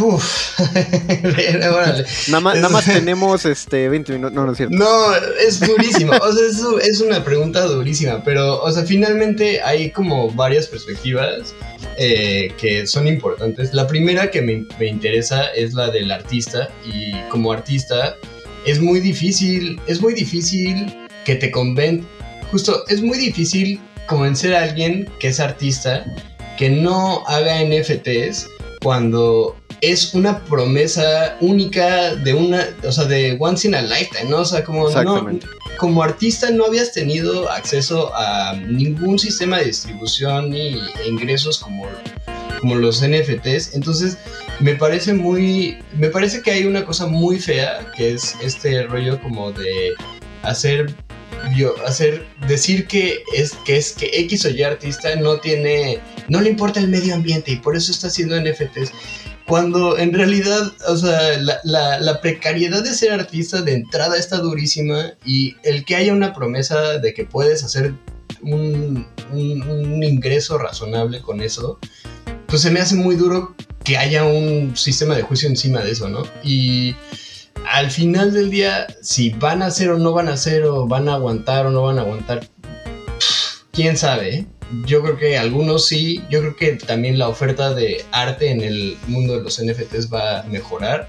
[0.00, 0.60] Uf.
[1.72, 2.04] Órale.
[2.28, 4.32] Nada más, nada más tenemos este 20 minutos.
[4.34, 4.76] No, no es cierto.
[4.76, 6.12] No, es durísimo.
[6.12, 8.22] O sea, es, es una pregunta durísima.
[8.24, 11.54] Pero, o sea, finalmente hay como varias perspectivas
[11.96, 13.74] eh, que son importantes.
[13.74, 16.68] La primera que me, me interesa es la del artista.
[16.84, 18.16] Y como artista,
[18.64, 19.80] es muy difícil.
[19.86, 22.06] Es muy difícil que te conven.
[22.50, 26.04] Justo, es muy difícil convencer a alguien que es artista
[26.58, 28.48] que no haga NFTs
[28.82, 34.38] cuando es una promesa única de una, o sea, de once in a lifetime, ¿no?
[34.38, 35.28] O sea, como, no,
[35.76, 41.86] como artista no habías tenido acceso a ningún sistema de distribución ni ingresos como,
[42.60, 43.74] como los NFTs.
[43.74, 44.18] Entonces,
[44.60, 45.78] me parece muy.
[45.96, 49.94] Me parece que hay una cosa muy fea que es este rollo como de
[50.42, 50.94] hacer.
[51.86, 56.50] hacer decir que es que es que X o Y artista no tiene no le
[56.50, 58.92] importa el medio ambiente y por eso está haciendo NFTs
[59.48, 61.18] cuando en realidad, o sea,
[61.64, 66.98] la, precariedad de ser artista de entrada está durísima y el que haya una promesa
[66.98, 67.94] de que puedes hacer
[68.42, 71.78] un, un- un ingreso razonable con eso,
[72.46, 76.08] pues se me hace muy duro que haya un sistema de juicio encima de eso,
[76.10, 76.24] ¿no?
[76.44, 76.94] Y
[77.72, 81.08] al final del día, si van a hacer o no van a hacer, o van
[81.08, 82.46] a aguantar o no van a aguantar,
[83.72, 84.46] quién sabe, ¿eh?
[84.84, 88.96] Yo creo que algunos sí, yo creo que también la oferta de arte en el
[89.06, 91.08] mundo de los NFTs va a mejorar.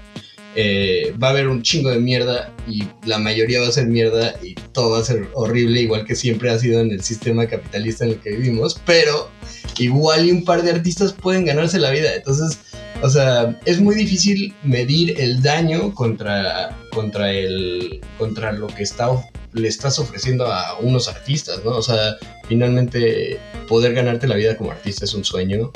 [0.56, 4.34] Eh, va a haber un chingo de mierda y la mayoría va a ser mierda
[4.42, 8.04] y todo va a ser horrible, igual que siempre ha sido en el sistema capitalista
[8.04, 9.30] en el que vivimos, pero
[9.78, 12.14] igual y un par de artistas pueden ganarse la vida.
[12.14, 12.58] Entonces,
[13.02, 19.08] o sea, es muy difícil medir el daño contra, contra, el, contra lo que está,
[19.52, 21.70] le estás ofreciendo a unos artistas, ¿no?
[21.70, 22.16] O sea,
[22.50, 25.70] finalmente poder ganarte la vida como artista es un sueño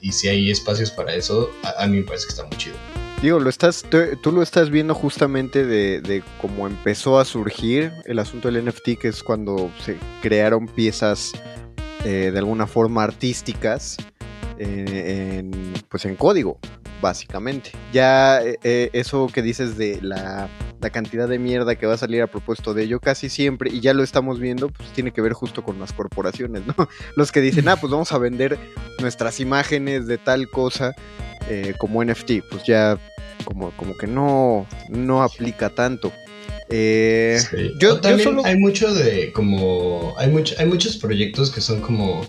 [0.00, 2.76] y, si hay espacios para eso, a, a mí me parece que está muy chido.
[3.20, 7.90] Digo, lo estás, tú, tú lo estás viendo justamente de, de cómo empezó a surgir
[8.04, 11.32] el asunto del NFT, que es cuando se crearon piezas
[12.04, 13.96] eh, de alguna forma artísticas
[14.58, 15.50] eh, en,
[15.88, 16.58] pues en código,
[17.02, 17.70] básicamente.
[17.92, 20.48] Ya eh, eh, eso que dices de la,
[20.80, 23.80] la cantidad de mierda que va a salir a propósito de ello, casi siempre, y
[23.80, 26.74] ya lo estamos viendo, pues tiene que ver justo con las corporaciones, ¿no?
[27.16, 28.58] Los que dicen, ah, pues vamos a vender
[29.00, 30.94] nuestras imágenes de tal cosa
[31.48, 32.98] eh, como NFT, pues ya
[33.44, 36.12] como, como que no, no aplica tanto.
[36.70, 37.72] Eh, Sí.
[37.78, 41.60] yo- O también yo solo- hay mucho de como hay mucho, hay muchos proyectos que
[41.60, 42.26] son como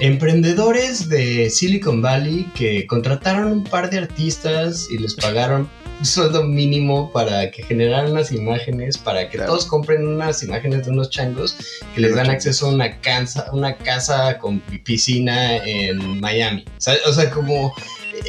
[0.00, 6.44] emprendedores de Silicon Valley que contrataron un par de artistas y les pagaron un sueldo
[6.44, 9.52] mínimo para que generaran unas imágenes, para que Claro.
[9.52, 11.56] todos compren unas imágenes de unos changos
[11.94, 16.64] que les dan acceso a una casa, una casa con pi- piscina en Miami.
[16.76, 17.72] O sea, o sea, como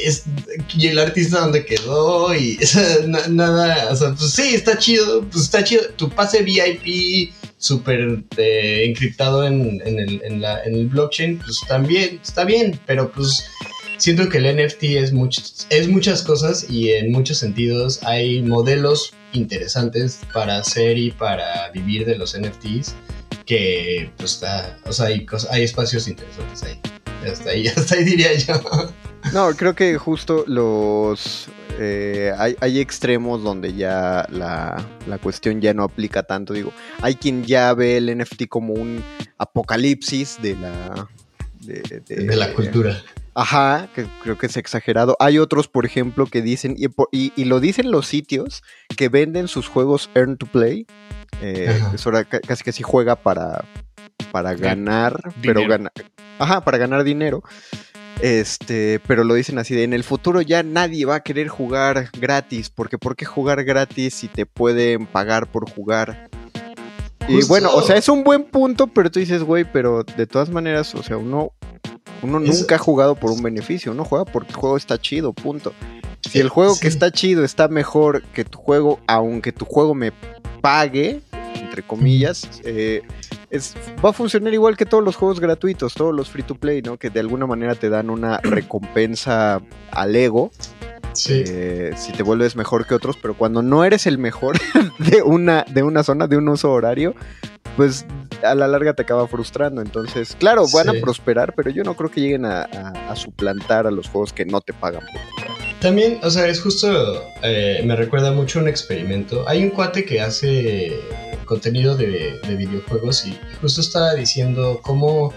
[0.02, 0.24] es,
[0.74, 4.78] y el artista donde quedó y o sea, na- nada, o sea, pues sí, está
[4.78, 5.82] chido, pues está chido.
[5.96, 11.58] Tu pase VIP súper eh, encriptado en, en el, en, la- en el blockchain, pues
[11.68, 13.44] también está bien, pero pues
[13.98, 19.12] siento que el NFT es, much- es muchas cosas y en muchos sentidos hay modelos
[19.32, 22.94] interesantes para hacer y para vivir de los NFTs
[23.44, 26.80] que pues está, o sea, hay, hay espacios interesantes ahí.
[27.30, 28.54] Hasta ahí, hasta ahí diría yo.
[29.32, 31.48] No, creo que justo los...
[31.78, 36.52] eh, hay, hay extremos donde ya la, la cuestión ya no aplica tanto.
[36.54, 39.02] Digo, hay quien ya ve el NFT como un
[39.38, 41.08] apocalipsis de la...
[41.60, 43.02] De, de- de la cultura.
[43.34, 45.16] Ajá, que creo que es exagerado.
[45.20, 48.62] Hay otros, por ejemplo, que dicen, y, por- y- y lo dicen los sitios,
[48.96, 50.86] que venden sus juegos Earn to Play.
[51.42, 53.64] Eh, ahora ca- casi casi juega para,
[54.32, 55.68] para ganar, pero dinero.
[55.68, 55.92] gana,
[56.38, 57.42] ajá, para ganar dinero.
[58.20, 62.10] Este, pero lo dicen así de en el futuro ya nadie va a querer jugar
[62.18, 66.28] gratis, porque ¿por qué jugar gratis si te pueden pagar por jugar?
[67.28, 70.48] Y bueno, o sea, es un buen punto, pero tú dices, güey, pero de todas
[70.48, 71.52] maneras, o sea, uno,
[72.22, 75.74] uno nunca ha jugado por un beneficio, uno juega porque el juego está chido, punto.
[76.28, 80.12] Si el juego que está chido está mejor que tu juego, aunque tu juego me
[80.60, 81.20] pague,
[81.54, 83.02] entre comillas, eh,
[83.50, 86.82] es, va a funcionar igual que todos los juegos gratuitos, todos los free to play,
[86.82, 86.96] ¿no?
[86.98, 90.50] Que de alguna manera te dan una recompensa al ego
[91.14, 91.42] Sí.
[91.46, 94.56] eh, si te vuelves mejor que otros, pero cuando no eres el mejor
[94.98, 97.14] de una, de una zona, de un uso horario,
[97.76, 98.06] pues
[98.44, 99.80] a la larga te acaba frustrando.
[99.82, 100.96] Entonces, claro, van Sí.
[100.98, 104.32] a prosperar, pero yo no creo que lleguen a, a- a suplantar a los juegos
[104.32, 105.67] que no te pagan por.
[105.80, 109.48] También, o sea, es justo, eh, me recuerda mucho un experimento.
[109.48, 111.00] Hay un cuate que hace
[111.44, 115.32] contenido de, de videojuegos y justo estaba diciendo cómo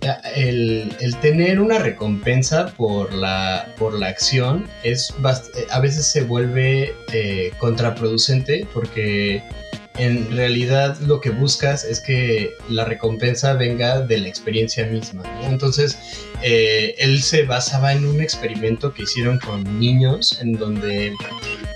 [0.00, 5.10] eh, el, tener una recompensa por la, por la acción es
[5.54, 6.94] eh, a veces se vuelve
[7.58, 9.42] contraproducente porque
[9.96, 15.22] en realidad lo que buscas es que la recompensa venga de la experiencia misma.
[15.42, 15.98] Entonces,
[16.42, 21.14] eh, él se basaba en un experimento que hicieron con niños en donde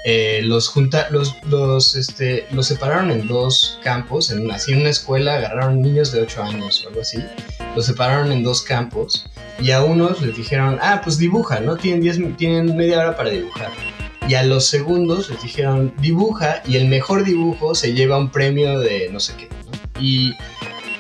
[0.05, 4.91] eh, los junta los los este los separaron en dos campos en así en una
[4.91, 7.19] escuela agarraron niños de 8 años o algo así
[7.75, 9.27] los separaron en dos campos
[9.61, 11.77] Y a unos les dijeron, ah, pues dibuja, ¿no?
[11.77, 13.71] Tienen, 10, tienen media hora para dibujar.
[14.29, 18.79] Y a los segundos les dijeron, dibuja, y el mejor dibujo se lleva un premio
[18.79, 19.49] de no sé qué.
[19.49, 20.03] ¿no?
[20.03, 20.35] Y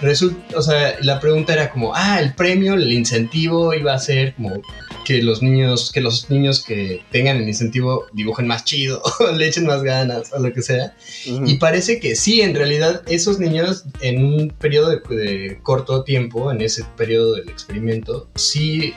[0.00, 4.34] resulta, o sea, la pregunta era como, ah, el premio, el incentivo iba a ser
[4.34, 4.62] como
[5.04, 9.46] que los niños, que los niños que tengan el incentivo dibujen más chido, o le
[9.46, 10.94] echen más ganas, o lo que sea.
[11.26, 11.46] Ujú.
[11.46, 16.52] Y parece que sí, en realidad esos niños en un periodo de, de corto tiempo,
[16.52, 18.94] en ese periodo del experimento, sí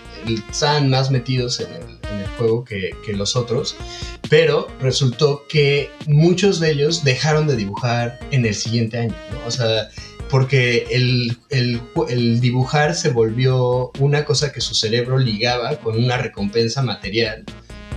[0.50, 3.76] estaban más metidos en el, en el juego que, que los otros,
[4.30, 9.48] pero resultó que muchos de ellos dejaron de dibujar en el siguiente año, ¿no?
[9.48, 9.90] O sea,
[10.30, 16.02] porque el, el ju- el dibujar se volvió una cosa que su cerebro ligaba con
[16.02, 17.44] una recompensa material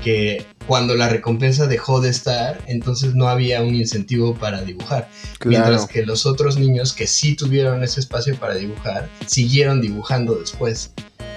[0.03, 5.09] que cuando la recompensa dejó de estar, entonces no había un incentivo para dibujar.
[5.47, 10.93] Mientras que los otros niños que sí tuvieron ese espacio para dibujar, siguieron dibujando después.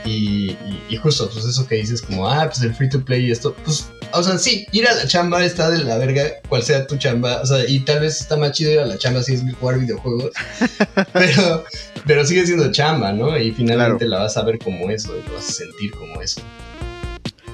[0.08, 3.26] Y, y- y justo, pues eso que dices como, ah, pues el free to play
[3.28, 6.64] y esto, pues, o sea, sí, ir a la chamba está de la verga, cual
[6.64, 9.22] sea tu chamba, o sea, y tal vez está más chido ir a la chamba
[9.24, 10.32] si es jugar videojuegos,
[11.14, 11.66] pero,
[12.06, 13.38] pero sigue siendo chamba, ¿no?
[13.38, 16.42] Y finalmente la vas a ver como eso, y lo vas a sentir como eso.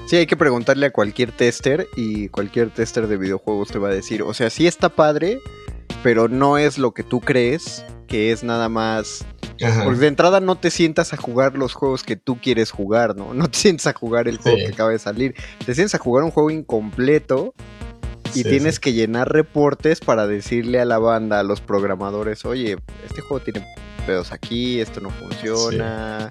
[0.06, 3.92] Sí, hay que preguntarle a cualquier tester y cualquier tester de videojuegos te va a
[3.92, 5.40] decir, o sea, sí está padre,
[6.02, 9.24] pero no es lo que tú crees, que es nada más...
[9.62, 9.84] Ajá.
[9.84, 13.34] Porque de entrada no te sientas a jugar los juegos que tú quieres jugar, ¿no?
[13.34, 14.64] No te sientas a jugar el juego Sí.
[14.66, 17.54] que acaba de salir, te sientas a jugar un juego incompleto
[18.34, 18.80] y Sí, tienes sí.
[18.80, 23.64] que llenar reportes para decirle a la banda, a los programadores, oye, este juego tiene
[24.06, 26.30] pedos aquí, esto no funciona.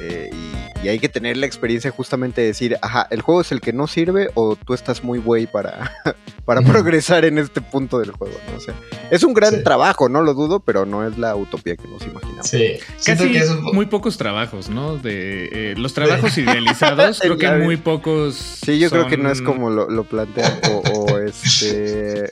[0.00, 0.55] eh, y,
[0.86, 3.72] y hay que tener la experiencia justamente de decir, ajá, el juego es el que
[3.72, 5.92] no sirve o tú estás muy güey para,
[6.44, 8.56] para progresar en este punto del juego, ¿no?
[8.56, 8.74] O sea,
[9.10, 9.62] es un gran Sí.
[9.64, 12.46] trabajo, no lo dudo, pero no es la utopía que nos imaginamos.
[12.48, 14.96] Sí, Casi que es un muy pocos trabajos, ¿no?
[14.96, 18.34] De eh, los trabajos idealizados, creo que muy pocos.
[18.36, 22.30] Sí, yo creo que no es como lo, lo plantean, o, o este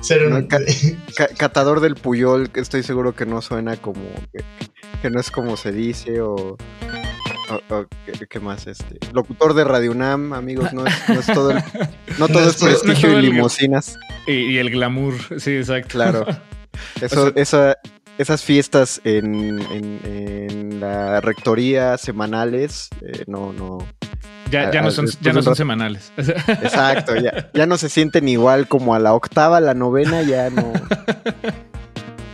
[0.00, 0.58] ser un- no, ca-
[1.16, 4.42] ca- catador del Puyol, que estoy seguro que no suena como que,
[5.00, 6.56] que no es como se dice o,
[7.52, 11.26] o- o ¿qué, qué más este locutor de Radio UNAM, amigos, no es, no es
[11.26, 11.62] todo el-
[12.18, 15.88] no todo No es no prestigio todo y limusinas, Y, y el glamour, sí, exacto.
[15.90, 16.26] claro.
[17.00, 17.76] Eso, O sea- esa-
[18.18, 23.78] esas fiestas en, en- en la rectoría semanales, eh, no, no,
[24.50, 26.12] Ya, ya no son, ya no son semanales.
[26.16, 30.72] exacto, ya, ya no se sienten igual como a la octava, la novena, ya no.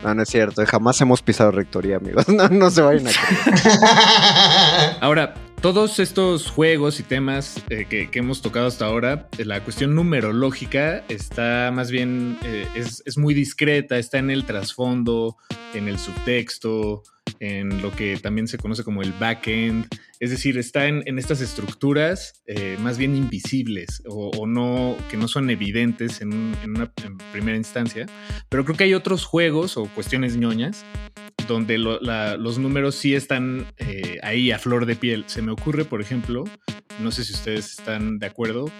[0.09, 2.27] No, no es cierto, jamás hemos pisado rectoría, amigos.
[2.39, 4.97] No, no se vayan a creer.
[5.03, 9.63] Ahora, todos estos juegos y temas eh, que, que hemos tocado hasta ahora, eh, la
[9.65, 15.37] cuestión numerológica está más bien, eh, es, es muy discreta, está en el trasfondo,
[15.75, 17.03] en el subtexto,
[17.39, 19.89] en lo que también se conoce como el backend,
[20.21, 25.17] es decir, está en, en estas estructuras eh, más bien invisibles o, o no, que
[25.17, 28.07] no son evidentes en, un- en una en primera instancia,
[28.49, 30.85] pero creo que hay otros juegos o cuestiones ñoñas
[31.47, 35.25] donde lo- la- los números sí están eh, ahí a flor de piel.
[35.29, 36.45] Se me ocurre, por ejemplo,
[37.03, 38.71] no sé si ustedes están de acuerdo,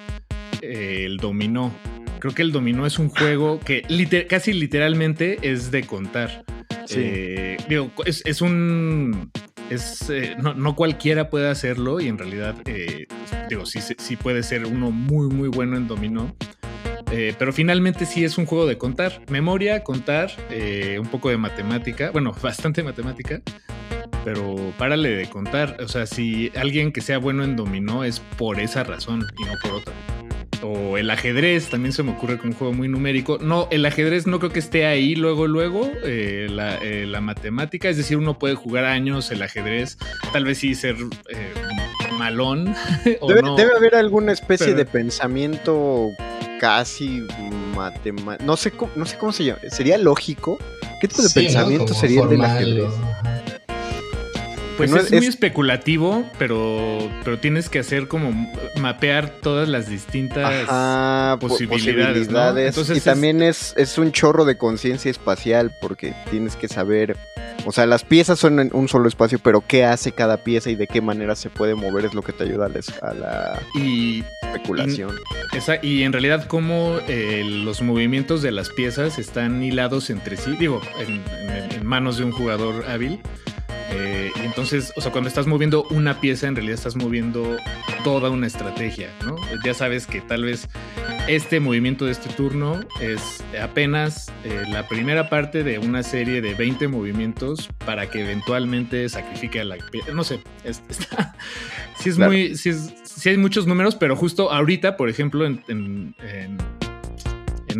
[0.61, 1.75] eh, el dominó.
[2.19, 6.45] Creo que el dominó es un juego que liter- casi literalmente es de contar.
[6.85, 6.97] Sí.
[6.99, 9.31] Eh, digo, es, es un...
[9.71, 13.07] Es, eh, no, cualquiera puede hacerlo y en realidad, eh,
[13.51, 16.35] digo, sí- sí puede ser uno muy, muy bueno en dominó.
[17.11, 19.23] Eh, pero finalmente sí es un juego de contar.
[19.31, 22.11] Memoria, contar, eh, un poco de matemática.
[22.11, 23.41] Bueno, bastante matemática.
[24.25, 25.77] Pero párale de contar.
[25.83, 29.53] O sea, si alguien que sea bueno en dominó es por esa razón y no
[29.63, 29.93] por otra.
[30.63, 33.39] O el ajedrez también se me ocurre como un juego muy numérico.
[33.41, 35.89] No, el ajedrez no creo que esté ahí luego, luego.
[36.05, 39.99] eh, la, eh, la matemática, es decir, uno puede jugar años el ajedrez.
[40.33, 40.97] Tal vez sí ser
[41.31, 41.53] eh,
[42.19, 42.75] malón.
[43.21, 43.55] o Debe, no.
[43.57, 46.09] debe haber alguna especie Pero- de pensamiento
[46.61, 47.23] casi
[47.77, 48.45] matemático.
[48.45, 49.61] No sé cómo, no sé cómo se llama.
[49.71, 50.59] ¿Sería lógico?
[51.01, 52.85] ¿Qué tipo de pensamiento sería el del ajedrez?
[53.13, 53.45] ajá.
[54.79, 58.31] Pues No, es, muy es- especulativo, pero, pero tienes que hacer como
[58.81, 62.57] mapear todas las distintas Ajá, posibilidades, ¿no?
[62.57, 67.17] Entonces y es- también es, es un chorro de conciencia espacial porque tienes que saber,
[67.67, 70.77] o sea, las piezas son en un solo espacio, pero qué hace cada pieza y
[70.77, 73.59] de qué manera se puede mover es lo que te ayuda a la, a la
[73.75, 74.23] y,
[74.53, 75.15] especulación.
[75.53, 80.57] esa- y en realidad cómo eh, los movimientos de las piezas están hilados entre sí,
[80.59, 83.21] digo, en, en- en manos de un jugador hábil.
[83.91, 87.57] Eh, y entonces, o sea, cuando estás moviendo una pieza, en realidad estás moviendo
[88.05, 89.37] toda una estrategia, ¿no?
[89.65, 90.69] Ya sabes que tal vez
[91.27, 96.53] este movimiento de este turno es apenas eh, la primera parte de una serie de
[96.55, 99.77] 20 movimientos para que eventualmente sacrifique a la...
[100.13, 101.35] No sé, es, está,
[101.99, 102.33] sí es Claro.
[102.33, 102.57] muy...
[102.57, 106.15] Sí, es- sí hay muchos números, pero justo ahorita, por ejemplo, en, en-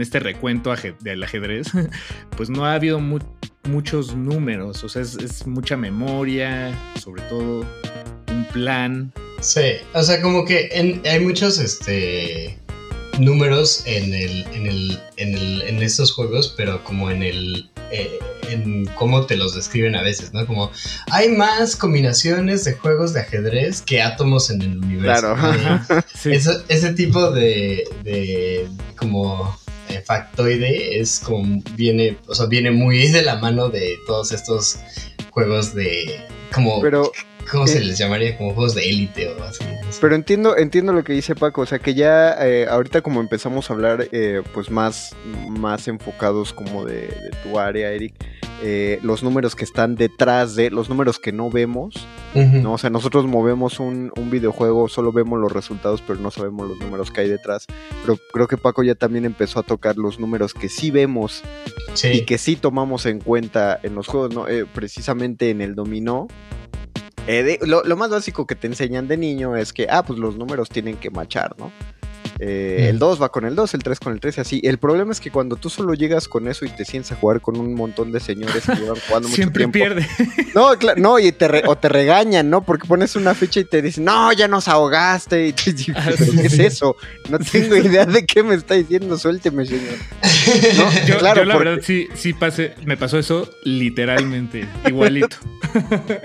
[0.01, 1.69] este recuento del ajedrez,
[2.37, 3.19] pues no ha habido mu-
[3.69, 7.67] muchos números, o sea, es, es mucha memoria, sobre todo
[8.31, 9.13] un plan.
[9.41, 12.59] Sí, o sea, como que en- hay muchos este
[13.19, 18.19] números en el, en el, en el, en estos juegos, pero como en el eh,
[18.51, 20.47] en cómo te los describen a veces, ¿no?
[20.47, 20.71] Como
[21.11, 25.35] hay más combinaciones de juegos de ajedrez que átomos en el universo.
[25.35, 25.55] Claro.
[25.89, 26.03] ¿no?
[26.15, 26.33] Sí.
[26.33, 29.57] Eso- ese tipo de, de como
[29.89, 34.79] eh, factoide es como viene, o sea, viene muy de la mano de todos estos
[35.31, 36.21] juegos de
[36.53, 37.13] como Pero,
[37.51, 38.37] ¿cómo se eh, les llamaría?
[38.37, 39.65] Como juegos de élite o así.
[40.01, 43.71] pero entiendo, entiendo lo que dice Paco, o sea que ya eh, ahorita como empezamos
[43.71, 45.15] a hablar eh, pues más,
[45.49, 48.15] más enfocados como de, de tu área, Eric,
[49.03, 51.95] los números que están detrás de, los números que no vemos.
[52.35, 52.75] ¿no?
[52.75, 56.79] O sea, nosotros movemos un, un videojuego, solo vemos los resultados, pero no sabemos los
[56.79, 57.67] números que hay detrás.
[58.03, 61.43] Pero creo que Paco ya también empezó a tocar los números que sí vemos
[61.95, 62.09] Sí.
[62.09, 64.47] y que sí tomamos en cuenta en los juegos, ¿no?
[64.75, 66.29] Precisamente en el dominó.
[67.29, 70.37] Eh, lo, lo más básico que te enseñan de niño es que, ah, pues los
[70.37, 71.71] números tienen que machar, ¿no?
[72.41, 72.99] Eh, El Mm.
[73.01, 74.61] 2 va con el 2, el 3 con el 3 y así.
[74.65, 77.41] El problema es que cuando tú solo llegas con eso y te sientes a jugar
[77.41, 79.73] con un montón de señores que llevan jugando mucho Siempre tiempo.
[79.73, 80.07] pierde.
[80.55, 82.63] No, no, y te re- o te regañan, ¿no?
[82.65, 85.49] Porque pones una ficha y te dicen, no, ya nos ahogaste.
[85.49, 85.55] Y
[85.95, 86.97] Ah, ¿Pero sí, qué es eso?
[87.31, 89.95] No tengo idea de qué me está diciendo, suélteme, señor.
[90.77, 95.37] No, Yo, claro, yo la porque- verdad sí, sí pasé, me pasó eso literalmente, igualito.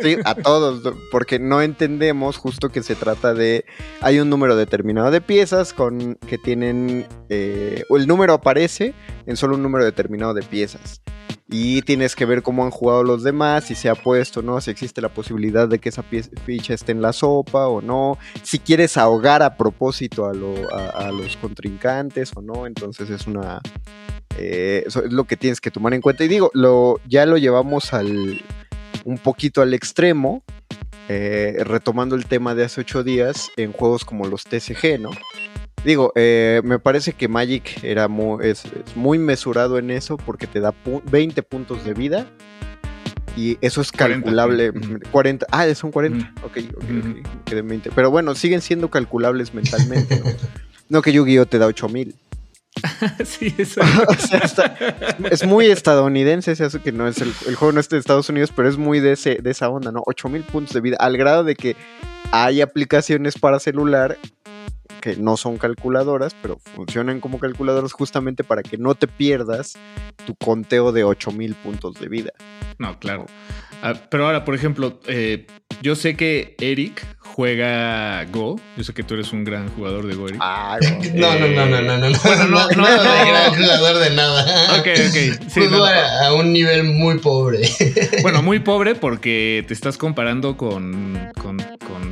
[0.02, 3.66] Sí, a todos, porque no entendemos justo que se trata de.
[4.00, 7.06] Hay un número determinado de piezas con que tienen.
[7.30, 8.94] eh, o el número aparece
[9.26, 11.02] en solo un número determinado de piezas.
[11.50, 14.60] Y tienes que ver cómo han jugado los demás, si se ha puesto, ¿no?
[14.62, 18.18] Si existe la posibilidad de que esa ficha esté en la sopa o no.
[18.42, 22.66] Si quieres ahogar a propósito a, lo- a los contrincantes o no.
[22.66, 23.60] Entonces es una.
[24.38, 26.24] eh, eso es lo que tienes que tomar en cuenta.
[26.24, 28.42] Y digo, lo, ya lo llevamos al
[29.06, 30.44] un poquito al extremo,
[31.10, 35.10] eh, retomando el tema de hace ocho días en juegos como los TCG, ¿no?
[35.84, 40.48] Digo, eh, me parece que Magic era mu- es, es muy mesurado en eso porque
[40.48, 42.26] te da pu- 20 puntos de vida
[43.36, 44.70] y eso es 40, calculable.
[44.70, 45.00] ujú.
[45.12, 46.18] 40, ah, son 40.
[46.38, 46.46] Ujú.
[46.48, 47.92] Ok, ok, ok, quedé en 20.
[47.94, 50.26] Pero bueno, siguen siendo calculables mentalmente, ¿no?
[50.90, 52.16] no que Yu-Gi-Oh te da 8000.
[53.26, 53.82] sí, eso.
[54.08, 54.76] o sea, está-
[55.32, 58.52] es muy estadounidense ese que no es el, el juego no es de Estados Unidos,
[58.56, 60.02] pero es muy de ese de esa onda, ¿no?
[60.06, 61.76] 8000 puntos de vida, al grado de que
[62.32, 64.18] hay aplicaciones para celular
[65.04, 69.74] que no son calculadoras, pero funcionan como calculadoras justamente para que no te pierdas
[70.26, 72.32] tu conteo de 8000 puntos de vida.
[72.78, 73.26] No, claro.
[73.82, 75.46] Ah, pero ahora, por ejemplo, eh,
[75.82, 78.58] yo sé que Eric juega Go.
[78.78, 80.40] Yo sé que tú eres un gran jugador de Go, Eric.
[80.42, 80.78] Ah,
[81.14, 82.20] No, no, no, no, no, no, no.
[82.24, 83.26] Bueno, no, no, no.
[83.26, 84.80] gran jugador de nada.
[84.80, 85.12] Ok, ok.
[85.12, 85.86] Sí, Juego no, no.
[85.86, 87.60] a, a un nivel muy pobre.
[88.22, 91.58] Bueno, muy pobre porque te estás comparando con, con,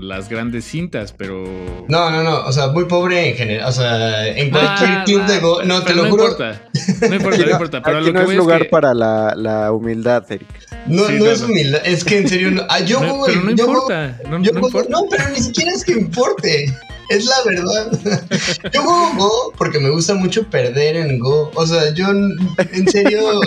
[0.02, 1.44] con las grandes cintas, pero.
[1.88, 2.46] No, no, no.
[2.46, 3.70] O sea, muy pobre en general.
[3.70, 5.64] O sea, en cualquier Ah, club de ah, Go.
[5.64, 6.24] No, te lo no juro.
[6.32, 6.62] Importa.
[7.08, 7.82] No importa, no importa.
[7.84, 10.48] Pero Aquí lo que no voy es lugar es que, para la, la humildad, Eric.
[10.88, 11.82] No, Sí, no, no, es humildad.
[11.86, 12.52] Es que en serio.
[12.52, 13.26] No, ah, yo No, juego.
[13.28, 14.20] pero no yo juego- importa.
[14.30, 14.90] No, yo no juego- importa.
[14.90, 16.66] no, pero ni siquiera es que importe.
[17.10, 17.92] Es la verdad.
[18.74, 21.52] Yo juego Go porque me gusta mucho perder en Go.
[21.56, 23.42] O sea, yo en serio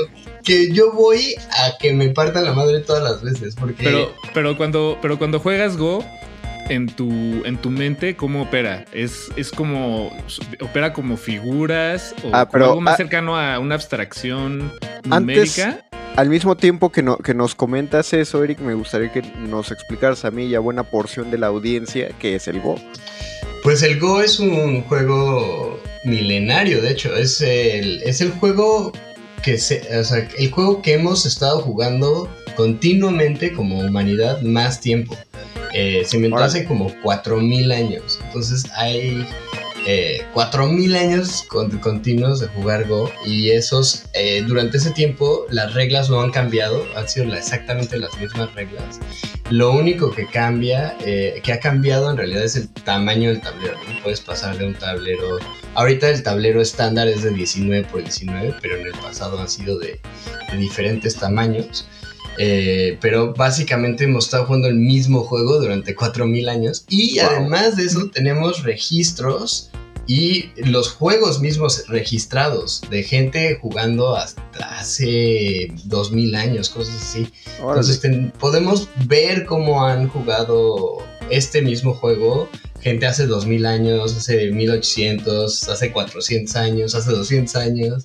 [0.45, 3.55] que yo voy a que me partan la madre todas las veces.
[3.59, 6.05] Porque Pero, pero cuando, pero cuando juegas Go,
[6.69, 7.11] en tu,
[7.45, 8.85] en tu mente, ¿cómo opera?
[8.93, 10.11] Es, es como.
[10.61, 14.73] opera como figuras o Ah, como algo más ah, cercano a una abstracción
[15.11, 15.11] Antes-
[15.59, 15.85] numérica.
[16.17, 20.25] Al mismo tiempo que, no- que nos comentas eso, Eric, me gustaría que nos explicaras
[20.25, 22.77] a mí y a buena porción de la audiencia qué es el Go.
[23.65, 27.17] Pues el Go es un juego milenario, de hecho.
[27.17, 28.93] Es el, es el juego
[29.43, 29.83] que se.
[29.99, 35.17] O sea, el juego que hemos estado jugando continuamente como humanidad más tiempo.
[35.75, 38.21] Eh, se inventó hace como 4000 años.
[38.27, 39.27] Entonces hay
[39.87, 43.11] eh, 4000 años con- continuos de jugar Go.
[43.27, 44.05] Y esos.
[44.15, 46.87] eh, durante ese tiempo, las reglas no han cambiado.
[46.97, 49.01] Han sido exactamente las mismas reglas.
[49.51, 53.75] Lo único que cambia, eh, que ha cambiado en realidad es el tamaño del tablero.
[53.87, 54.03] ¿no?
[54.03, 55.39] Puedes pasar de un tablero.
[55.75, 59.79] Ahorita el tablero estándar es de 19 por 19, pero en el pasado han sido
[59.79, 60.01] de,
[60.51, 61.87] de diferentes tamaños.
[62.39, 66.85] Eh, pero básicamente hemos estado jugando el mismo juego durante 4000 años.
[66.89, 67.29] Y Wow.
[67.31, 69.71] además de eso, tenemos registros
[70.07, 77.27] y los juegos mismos registrados de gente jugando hasta hace 2000 años, cosas así.
[77.59, 78.01] Entonces
[78.39, 80.99] podemos ver cómo han jugado
[81.31, 82.51] este mismo juego
[82.83, 88.03] gente hace 2000 años, hace 1800, hace 400 años, hace 200 años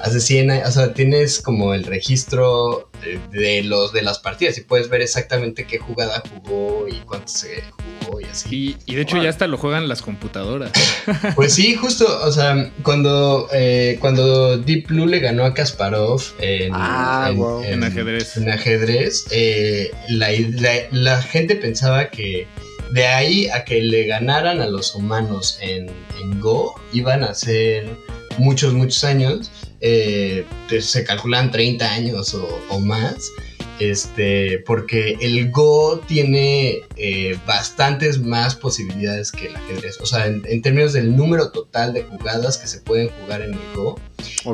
[0.00, 4.62] hace 100 años, o sea, tienes como el registro de, los de las partidas y
[4.62, 7.62] puedes ver exactamente qué jugada jugó y cuánto se
[8.04, 8.76] jugó y así.
[8.86, 10.72] Y, de hecho ya hasta lo juegan las computadoras.
[11.34, 16.72] Pues sí, justo, o sea, cuando, eh, cuando Deep Blue le ganó a Kasparov en,
[16.74, 22.46] ah, ajedrez, en ajedrez eh, la, gente pensaba que
[22.92, 25.88] de ahí a que le ganaran a los humanos en,
[26.20, 27.88] en Go iban a ser
[28.40, 30.44] muchos, muchos años eh,
[30.80, 33.30] se calculan 30 años o, más.
[33.78, 39.98] Este, porque el Go tiene eh, bastantes más posibilidades que el ajedrez.
[40.00, 43.74] O sea, en, términos del número total de jugadas que se pueden jugar en el
[43.74, 43.98] Go,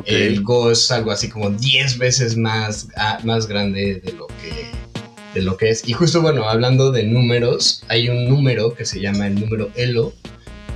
[0.05, 4.87] el Go es algo así como 10 veces más, ah, más grande de lo que
[5.33, 5.87] de lo que es.
[5.87, 10.13] Y justo bueno, hablando de números, hay un número que se llama el número ELO,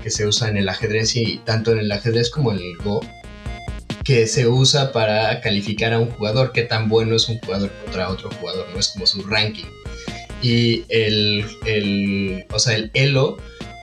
[0.01, 3.01] que se usa en el ajedrez y tanto en el ajedrez como en el Go
[4.03, 8.09] que se usa para calificar a un jugador, qué tan bueno es un jugador contra
[8.09, 9.65] otro jugador, no es como su ranking.
[10.41, 13.37] Y el, el o sea, el Elo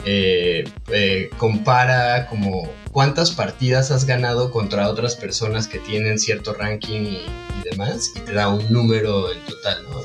[0.04, 7.00] eh, eh, compara como cuántas partidas has ganado contra otras personas que tienen cierto ranking
[7.00, 7.26] y,
[7.70, 10.00] demás, y te da un número en total, ¿no?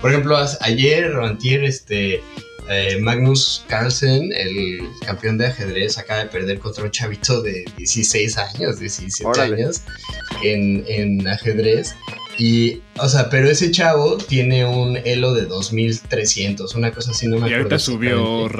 [0.00, 2.22] por ejemplo, ayer o antier, este,
[2.68, 8.38] eh, Magnus Carlsen, el campeón de ajedrez, acaba de perder contra un chavito de 16
[8.38, 9.82] años, 17 años
[10.42, 11.94] en, ajedrez.
[12.36, 17.36] Y, o sea, pero ese chavo tiene un elo de 2300, una cosa así, no
[17.36, 17.54] me acuerdo.
[17.54, 18.50] Y ahorita subió.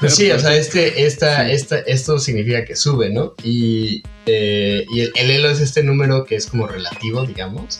[0.00, 3.34] Pues sí, o sea, este, esta, esta, esto significa que sube, ¿no?
[3.44, 7.78] Y, eh, y el, el, elo es este número que es como relativo, digamos.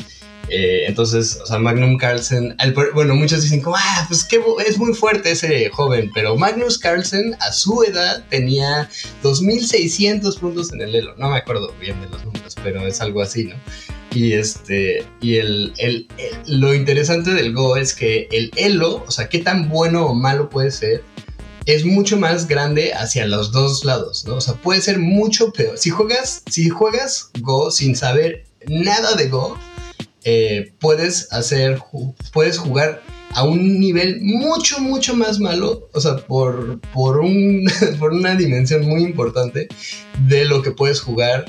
[0.48, 2.56] Eh, entonces, o sea, Magnum Carlsen,
[2.94, 7.36] bueno, muchos dicen como, ah, pues que es muy fuerte ese joven, pero Magnus Carlsen
[7.40, 8.88] a su edad tenía
[9.22, 11.14] 2.600 puntos en el Elo.
[11.16, 13.56] No me acuerdo bien de los números, pero es algo así, ¿no?
[14.12, 16.08] Y este, y el, el,
[16.46, 20.48] lo interesante del Go es que el Elo, o sea, qué tan bueno o malo
[20.48, 21.02] puede ser,
[21.66, 24.36] es mucho más grande hacia los dos lados, ¿no?
[24.36, 25.76] O sea, puede ser mucho peor.
[25.76, 29.58] Si juegas, si juegas Go sin saber nada de Go,
[30.28, 31.78] eh, puedes hacer,
[32.32, 33.00] puedes jugar
[33.32, 37.64] a un nivel mucho, mucho más malo, o sea, por, por, un,
[38.00, 39.68] por una dimensión muy importante
[40.26, 41.44] de lo que puedes jugar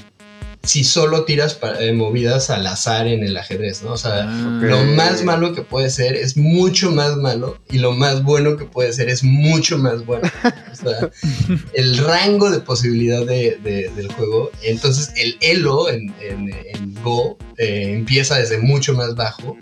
[0.67, 3.93] si solo tiras eh, movidas al azar en el ajedrez, ¿no?
[3.93, 7.93] O sea, ah, lo más malo que puede ser es mucho más malo y lo
[7.93, 10.29] más bueno que puede ser es mucho más bueno.
[10.43, 11.09] o sea,
[11.73, 14.51] el rango de posibilidad del juego.
[14.61, 16.13] Entonces, el elo en,
[17.03, 19.57] Go eh, empieza desde mucho más bajo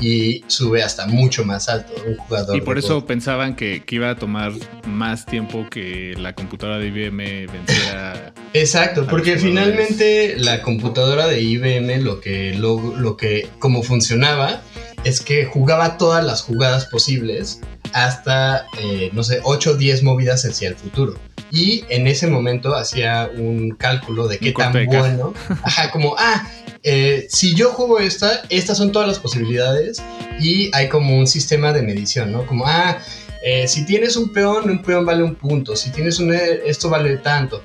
[0.00, 2.56] y sube hasta mucho más alto un jugador.
[2.56, 4.52] Y por eso pensaban que, iba a tomar
[4.86, 8.32] más tiempo que la computadora de IBM venciera.
[8.54, 14.62] Exacto, porque finalmente la computadora de IBM lo que, lo, lo que, como funcionaba,
[15.04, 17.60] es que jugaba todas las jugadas posibles
[17.92, 21.14] hasta, eh, no sé, 8 o 10 movidas hacia el futuro.
[21.50, 25.34] Y en ese momento hacía un cálculo de qué tan bueno.
[25.62, 26.48] Ajá, como, ah,
[26.82, 30.02] eh, si yo juego esta, estas son todas las posibilidades
[30.40, 32.46] y hay como un sistema de medición, ¿no?
[32.46, 32.98] Como, ah,
[33.42, 37.16] eh, si tienes un peón, un peón vale un punto, si tienes un, esto vale
[37.16, 37.62] tanto.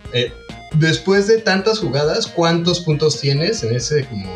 [0.73, 4.29] Después de tantas jugadas, ¿cuántos puntos tienes en ese como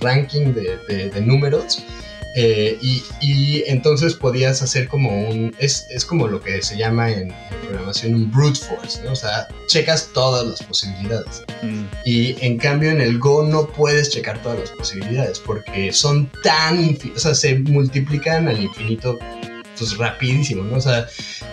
[0.00, 1.82] ranking de, de números?
[2.38, 2.78] Eh,
[3.22, 7.32] y, entonces podías hacer como un, es, es como lo que se llama en,
[7.66, 9.12] programación un brute force, ¿no?
[9.12, 11.44] O sea, checas todas las posibilidades.
[11.62, 11.84] Mm.
[12.04, 16.98] Y en cambio en el Go no puedes checar todas las posibilidades porque son tan,
[17.16, 19.18] o sea, se multiplican al infinito
[19.78, 20.76] pues rapidísimo, ¿no?
[20.76, 21.08] O sea,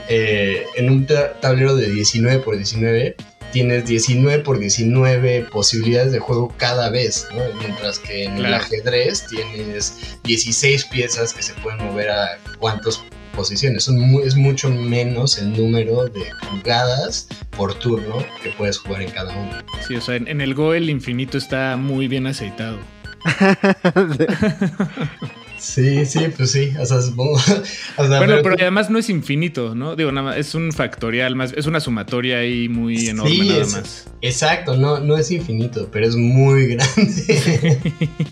[0.10, 1.08] eh, en un
[1.42, 3.16] tablero de 19 por 19
[3.54, 7.42] tienes 19 por 19 posibilidades de juego cada vez, ¿no?
[7.60, 13.02] mientras que en el ajedrez tienes 16 piezas que se pueden mover a cuántas
[13.36, 13.88] posiciones.
[14.26, 19.52] es mucho menos el número de jugadas por turno que puedes jugar en cada uno.
[19.88, 22.80] Sí, o sea, en, en el Go el infinito está muy bien aceitado.
[25.64, 27.40] Sí, sí, pues sí, o sea, supongo.
[27.98, 29.96] bueno, pero además no es infinito, ¿no?
[29.96, 34.08] Digo, nada más, es un factorial más, es una sumatoria ahí muy enorme nada más.
[34.22, 37.80] Exacto, no, no es infinito, pero es muy grande.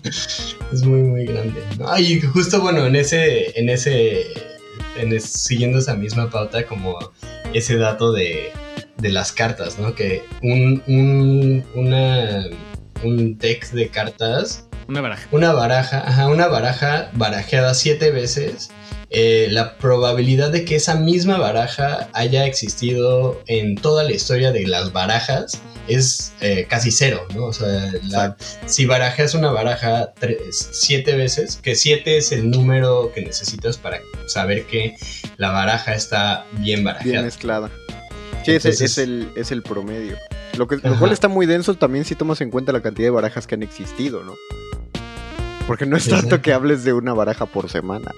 [0.04, 1.60] es muy, muy grande.
[1.98, 4.26] y justo bueno, en ese, en ese,
[4.96, 6.98] en siguiendo esa misma pauta, como
[7.54, 8.52] ese dato de
[8.98, 9.94] de las cartas, ¿no?
[9.94, 12.46] Que un, un, una,
[13.02, 15.28] un deck de cartas Una baraja.
[15.30, 18.68] una baraja, ajá, una baraja barajeada siete veces,
[19.08, 24.66] eh, la probabilidad de que esa misma baraja haya existido en toda la historia de
[24.66, 27.46] las barajas es eh, casi cero, ¿no?
[27.46, 28.36] O sea, la-
[28.66, 33.98] si barajas una baraja tres- siete veces, que siete es el número que necesitas para
[34.26, 34.94] saber que
[35.38, 37.22] la baraja está bien Bien barajeada.
[37.22, 37.70] mezclada.
[38.44, 40.16] Sí, ese Entonces- es, el, es el promedio.
[40.58, 43.10] Lo, que, lo cual está muy denso también si tomas en cuenta la cantidad de
[43.10, 44.34] barajas que han existido, ¿no?
[45.66, 48.10] Porque no es tanto que hables de una baraja por semana.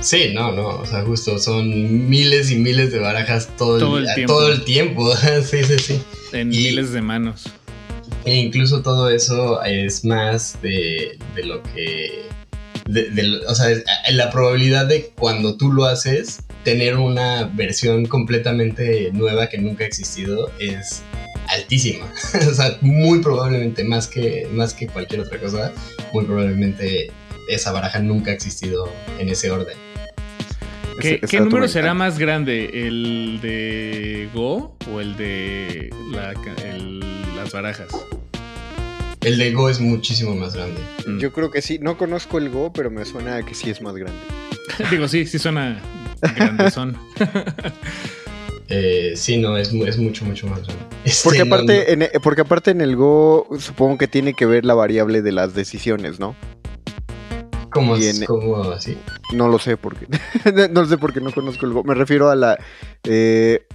[0.00, 4.06] Sí, no, no, o sea, justo son miles y miles de barajas todo, Todo el,
[4.08, 4.32] el tiempo.
[4.34, 5.16] todo el tiempo.
[5.42, 6.02] sí, sí, sí.
[6.32, 7.44] En Y- miles de manos.
[8.24, 12.26] E incluso todo eso es más de, de lo que.
[12.86, 18.06] de- de- o sea, es- la probabilidad de cuando tú lo haces, tener una versión
[18.06, 21.02] completamente nueva que nunca ha existido es
[21.48, 22.06] altísima.
[22.50, 25.72] o sea, muy probablemente, más que, más que cualquier otra cosa,
[26.12, 27.10] muy probablemente
[27.48, 29.76] esa baraja nunca ha existido en ese orden.
[31.00, 32.70] ¿Qué, número me será más grande?
[32.86, 36.32] ¿El de Go o el de la-
[36.64, 37.00] el-
[37.36, 37.88] las barajas?
[39.20, 40.80] El de Go es muchísimo más grande.
[41.06, 41.18] Mm.
[41.18, 41.78] Yo creo que sí.
[41.80, 44.18] No conozco el Go, pero me suena a que sí es más grande.
[44.90, 45.82] Digo, sí, sí suena
[46.36, 46.96] grandezón.
[48.68, 50.60] Eh, sí, no, es, mu- es mucho, mucho más.
[51.24, 51.92] Porque Este, no, aparte, no.
[51.92, 55.30] En, e- porque aparte en el Go supongo que tiene que ver la variable de
[55.32, 56.34] las decisiones, ¿no?
[57.70, 58.96] ¿Cómo, en- cómo así?
[59.32, 60.06] No lo sé porque
[60.70, 61.84] no lo sé porque no conozco el Go.
[61.84, 62.58] Me refiero a la
[63.04, 63.66] eh,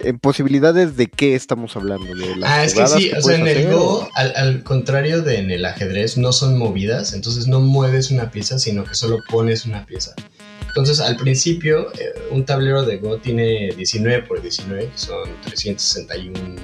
[0.00, 3.46] en posibilidades de qué estamos hablando de las Ah, es que sí, o sea, en
[3.46, 7.60] el Go, o- al, al contrario de en el ajedrez, no son movidas, entonces no
[7.60, 10.14] mueves una pieza, sino que solo pones una pieza.
[10.72, 16.56] Entonces, al principio, eh, un tablero de Go tiene 19 por 19, que son 361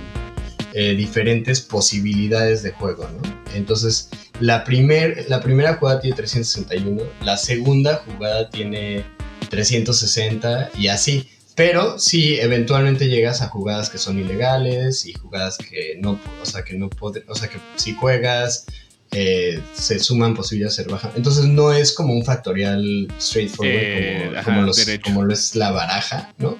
[0.72, 3.20] eh, diferentes posibilidades de juego, ¿no?
[3.54, 4.08] Entonces,
[4.40, 9.04] la, primer, la primera jugada tiene 361, la segunda jugada tiene
[9.50, 11.28] 360 y así.
[11.54, 16.62] Pero si eventualmente llegas a jugadas que son ilegales y jugadas que no, o sea,
[16.62, 18.66] que no pod- o sea, que si juegas
[19.12, 21.10] eh, se suman posibilidades de ser baja.
[21.16, 25.02] Entonces no es como un factorial straightforward Eh, como, ajá, como los- derecho.
[25.04, 26.56] como lo es la baraja, ¿no?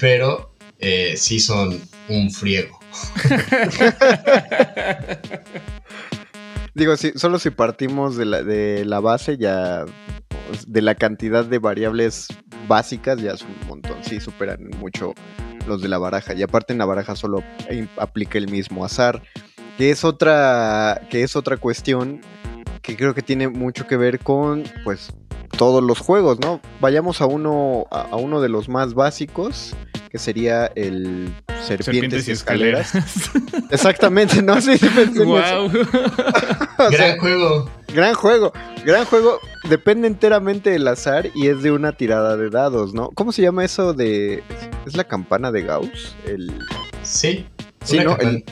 [0.00, 2.78] Pero eh, sí son un friego.
[6.74, 9.84] Digo, si, solo si partimos de la, de la base ya
[10.28, 12.28] pues, de la cantidad de variables
[12.68, 15.14] básicas ya es un montón, sí superan mucho
[15.66, 17.42] los de la baraja y aparte en la baraja solo
[17.96, 19.22] aplica el mismo azar,
[19.78, 22.20] que es otra que es otra cuestión
[22.82, 25.12] que creo que tiene mucho que ver con pues
[25.58, 26.60] todos los juegos, ¿no?
[26.80, 29.74] Vayamos a uno a, a uno de los más básicos
[30.10, 32.94] que sería el serpientes, Serpientes y escaleras.
[32.94, 33.70] escaleras.
[33.70, 35.68] Exactamente, no sí, sí pensé en eso.
[35.68, 35.70] wow.
[36.76, 37.70] Sea, Gran juego.
[37.94, 38.52] Gran juego,
[38.84, 39.40] gran juego.
[39.68, 43.10] Depende enteramente del azar y es de una tirada de dados, ¿no?
[43.14, 44.44] ¿Cómo se llama eso de...
[44.86, 46.14] ¿Es la campana de Gauss?
[46.26, 46.52] El...
[47.02, 47.46] Sí.
[47.86, 48.16] Sí, ¿no?
[48.18, 48.44] El,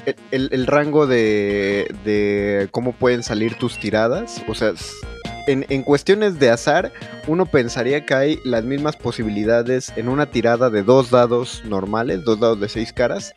[0.53, 4.43] el- rango de, de cómo pueden salir tus tiradas.
[4.49, 4.73] O sea,
[5.47, 6.93] en, en cuestiones de azar,
[7.27, 12.41] uno pensaría que hay las mismas posibilidades en una tirada de dos dados normales, dos
[12.41, 13.35] dados de seis caras,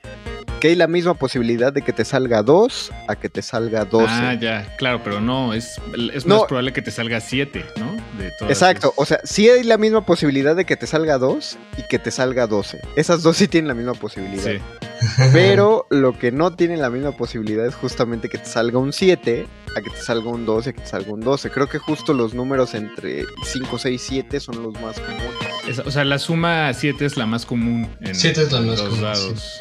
[0.60, 4.06] que hay la misma posibilidad de que te salga dos a que te salga 12.
[4.10, 5.80] Ah, ya, claro, pero no, es,
[6.14, 6.38] es No.
[6.40, 7.92] más probable que te salga 7, ¿no?
[8.18, 9.00] De todas Exacto, esas.
[9.00, 12.10] o sea, sí hay la misma posibilidad de que te salga 2 y que te
[12.12, 12.80] salga 12.
[12.96, 14.44] Esas dos sí tienen la misma posibilidad.
[14.44, 14.58] Sí.
[15.32, 19.46] Pero lo que no tiene la misma posibilidad es justamente que te salga un 7,
[19.76, 21.52] a que te salga un 12, a que te salga un 12.
[21.52, 25.28] Creo que justo los números entre 5, 6, 7 son los más comunes.
[25.68, 28.80] Es- o sea, la suma 7 es la más común en Siete es la más
[28.80, 29.60] los común, dados.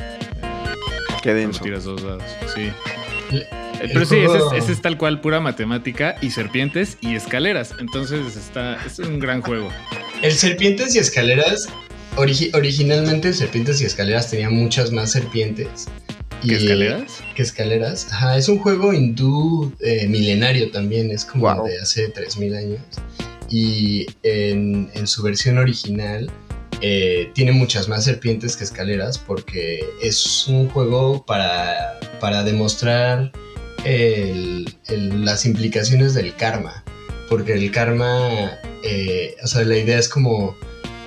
[1.27, 1.65] Qué Cuando denso.
[1.65, 2.23] tiras dos dados,
[2.55, 2.71] sí.
[3.33, 3.47] El-
[3.81, 7.75] el Pero sí, ese es, ese es tal cual pura matemática y serpientes y escaleras.
[7.79, 9.69] Entonces está, es un gran juego.
[10.23, 11.69] El Serpientes y Escaleras,
[12.17, 15.87] origi- originalmente Serpientes y Escaleras tenía muchas más serpientes.
[16.41, 17.23] ¿Qué Y- escaleras?
[17.35, 18.07] que escaleras.
[18.13, 21.67] Ajá, es un juego hindú eh, milenario también, es como Wow.
[21.67, 22.81] de hace 3000 años.
[23.51, 26.31] Y en, en su versión original
[26.81, 33.33] eh, tiene muchas más serpientes que escaleras porque es un juego para, para demostrar
[33.85, 36.85] el- el- las implicaciones del karma.
[37.29, 40.57] Porque el karma, eh, o sea, la idea es como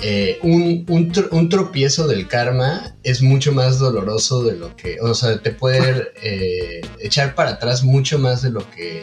[0.01, 4.97] eh, un, un tro- un tropiezo del karma es mucho más doloroso de lo que,
[5.01, 9.01] o sea, te puede eh, echar para atrás mucho más de lo que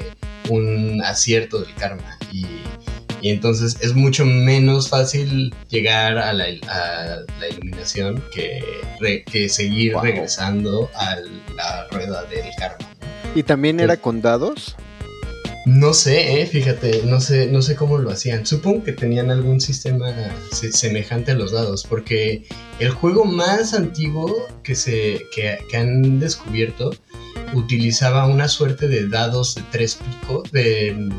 [0.48, 2.18] un acierto del karma.
[2.32, 2.46] Y,
[3.20, 8.62] y entonces es mucho menos fácil llegar a la, a la iluminación que,
[9.00, 10.02] re- que seguir Wow.
[10.02, 11.16] regresando a
[11.56, 12.78] la rueda del karma.
[13.34, 14.76] ¿Y también era con dados?
[15.66, 18.46] No sé, eh, fíjate, no sé, no sé cómo lo hacían.
[18.46, 20.14] Supongo que tenían algún sistema
[20.52, 22.44] se- semejante a los dados, porque
[22.78, 26.92] el juego más antiguo que se que, que han descubierto
[27.54, 31.10] utilizaba una suerte de dados de tres picos, de,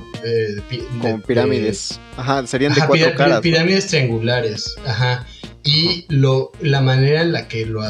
[1.25, 1.99] pirámides.
[2.17, 3.35] Ajá, serían de Ajá, cuatro caras.
[3.35, 3.41] ¿no?
[3.41, 5.25] Pirámides triangulares, ajá.
[5.63, 7.81] Y lo, la manera en la que, lo,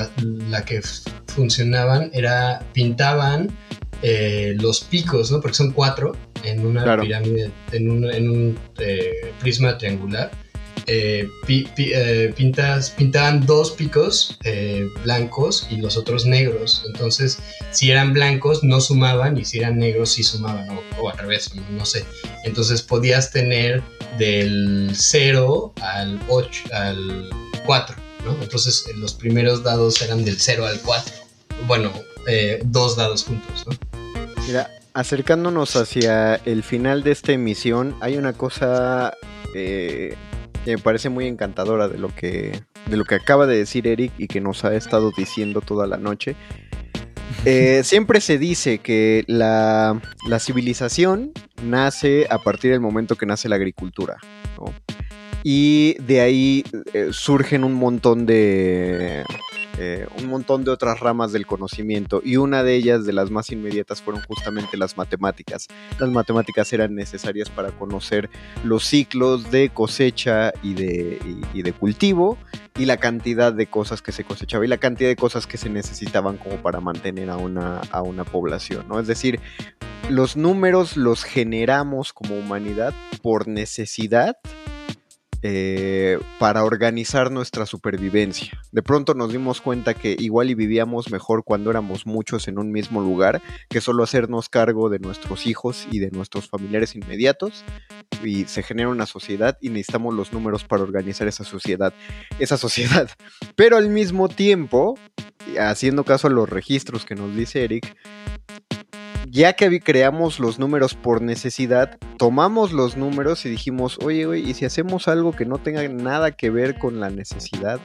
[0.50, 0.82] la que
[1.28, 3.50] funcionaban era pintaban
[4.02, 5.42] eh, los picos, ¿no?
[5.42, 7.04] Porque son cuatro en una Claro.
[7.04, 10.32] pirámide, en un, en un eh, prisma triangular.
[10.90, 12.34] Eh, eh,
[12.96, 16.84] pintaban dos picos eh, blancos y los otros negros.
[16.88, 17.40] Entonces,
[17.72, 20.68] si eran blancos, no sumaban y si eran negros, sí sumaban,
[20.98, 22.06] o, al revés, no, sé.
[22.46, 23.84] Entonces, podías tener
[24.18, 27.30] del 0 al 8, al
[27.66, 28.42] 4, ¿no?
[28.42, 31.14] Entonces, los primeros dados eran del 0 al 4.
[31.66, 31.92] Bueno,
[32.28, 33.78] eh, dos dados juntos, ¿no?
[34.48, 39.14] Mira, acercándonos hacia el final de esta emisión, hay una cosa
[39.54, 40.16] eh,
[40.66, 44.28] me parece muy encantadora de lo que de lo que acaba de decir Eric y
[44.28, 46.36] que nos ha estado diciendo toda la noche.
[47.46, 53.48] Eh, siempre se dice que la, la civilización nace a partir del momento que nace
[53.48, 54.18] la agricultura.
[54.58, 54.74] ¿no?
[55.44, 59.24] Y de ahí eh, surgen un montón de.
[59.78, 62.22] Eh, un montón de otras ramas del conocimiento.
[62.24, 65.68] Y una de ellas, de las más inmediatas, fueron justamente las matemáticas.
[66.00, 68.30] Las matemáticas eran necesarias para conocer
[68.64, 71.20] los ciclos de cosecha y de,
[71.54, 72.38] y- de cultivo.
[72.78, 75.70] Y la cantidad de cosas que se cosechaba y la cantidad de cosas que se
[75.70, 79.00] necesitaban como para mantener a una, a una población, ¿no?
[79.00, 79.40] Es decir,
[80.10, 84.38] los números los generamos como humanidad por necesidad
[85.50, 88.52] eh, para organizar nuestra supervivencia.
[88.74, 92.70] De pronto nos dimos cuenta que igual y vivíamos mejor cuando éramos muchos en un
[92.70, 97.64] mismo lugar que solo hacernos cargo de nuestros hijos y de nuestros familiares inmediatos
[98.26, 101.94] y se genera una sociedad y necesitamos los números para organizar esa sociedad,
[102.40, 103.10] esa sociedad.
[103.56, 105.00] Pero al mismo tiempo,
[105.58, 107.96] haciendo caso a los registros que nos dice Eric,
[109.38, 114.56] ya que creamos los números por necesidad, tomamos los números y dijimos, oye, güey, ¿y
[114.56, 117.80] si hacemos algo que no tenga nada que ver con la necesidad?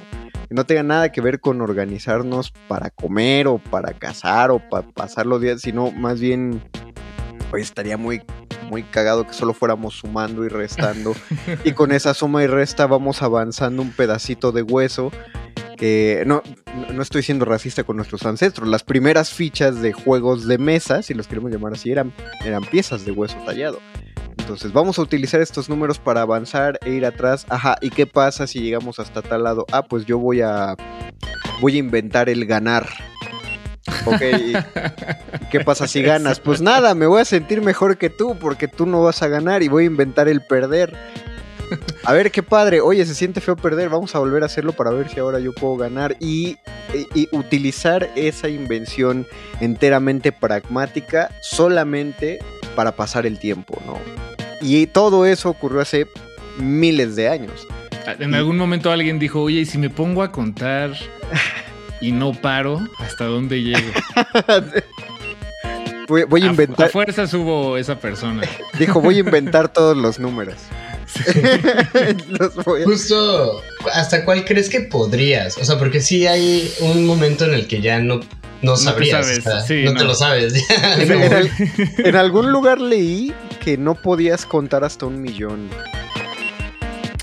[0.48, 4.88] Que no tenga nada que ver con organizarnos para comer o para cazar o para
[4.88, 6.62] pasar los días, sino más bien,
[7.52, 8.22] oye, estaría muy,
[8.70, 11.14] muy cagado que solo fuéramos sumando y restando.
[11.64, 15.12] y con esa suma y resta vamos avanzando un pedacito de hueso
[15.82, 16.44] que no,
[16.92, 18.68] no- estoy siendo racista con nuestros ancestros.
[18.68, 22.12] Las primeras fichas de juegos de mesa, si los queremos llamar así, eran,
[22.44, 23.80] eran piezas de hueso tallado.
[24.38, 27.46] Entonces vamos a utilizar estos números para avanzar e ir atrás.
[27.48, 29.66] Ajá, ¿y qué pasa si llegamos hasta tal lado?
[29.72, 30.76] Ah, pues yo voy a
[31.60, 32.88] voy a inventar el ganar.
[34.06, 34.52] Ok, ¿y
[35.50, 36.38] ¿qué pasa si ganas?
[36.38, 39.64] Pues nada, me voy a sentir mejor que tú porque tú no vas a ganar
[39.64, 40.94] y voy a inventar el perder.
[42.04, 42.80] A ver, qué padre.
[42.80, 43.88] Oye, se siente feo perder.
[43.88, 46.16] Vamos a volver a hacerlo para ver si ahora yo puedo ganar.
[46.18, 46.56] Y,
[46.94, 49.26] y- y utilizar esa invención
[49.60, 52.40] enteramente pragmática solamente
[52.74, 53.98] para pasar el tiempo, ¿no?
[54.60, 56.06] Y todo eso ocurrió hace
[56.58, 57.66] miles de años.
[58.18, 60.92] En algún momento alguien dijo, oye, ¿y si me pongo a contar
[62.00, 63.78] y no paro, ¿hasta dónde llego?
[66.08, 68.42] Voy, voy a A- A, inventar, fuerzas hubo esa persona.
[68.78, 70.56] dijo, voy a inventar todos los números.
[72.28, 75.56] Los voy a- Justo, ¿hasta cuál crees que podrías?
[75.58, 78.20] O sea, porque sí hay un momento en el que ya no,
[78.62, 79.24] no te sabrías.
[79.26, 79.98] sabes, o sea, sí, no, no.
[80.00, 80.54] te lo sabes.
[80.98, 81.50] En, en al-
[81.98, 83.32] en algún lugar leí
[83.64, 85.68] que no podías contar hasta un millón.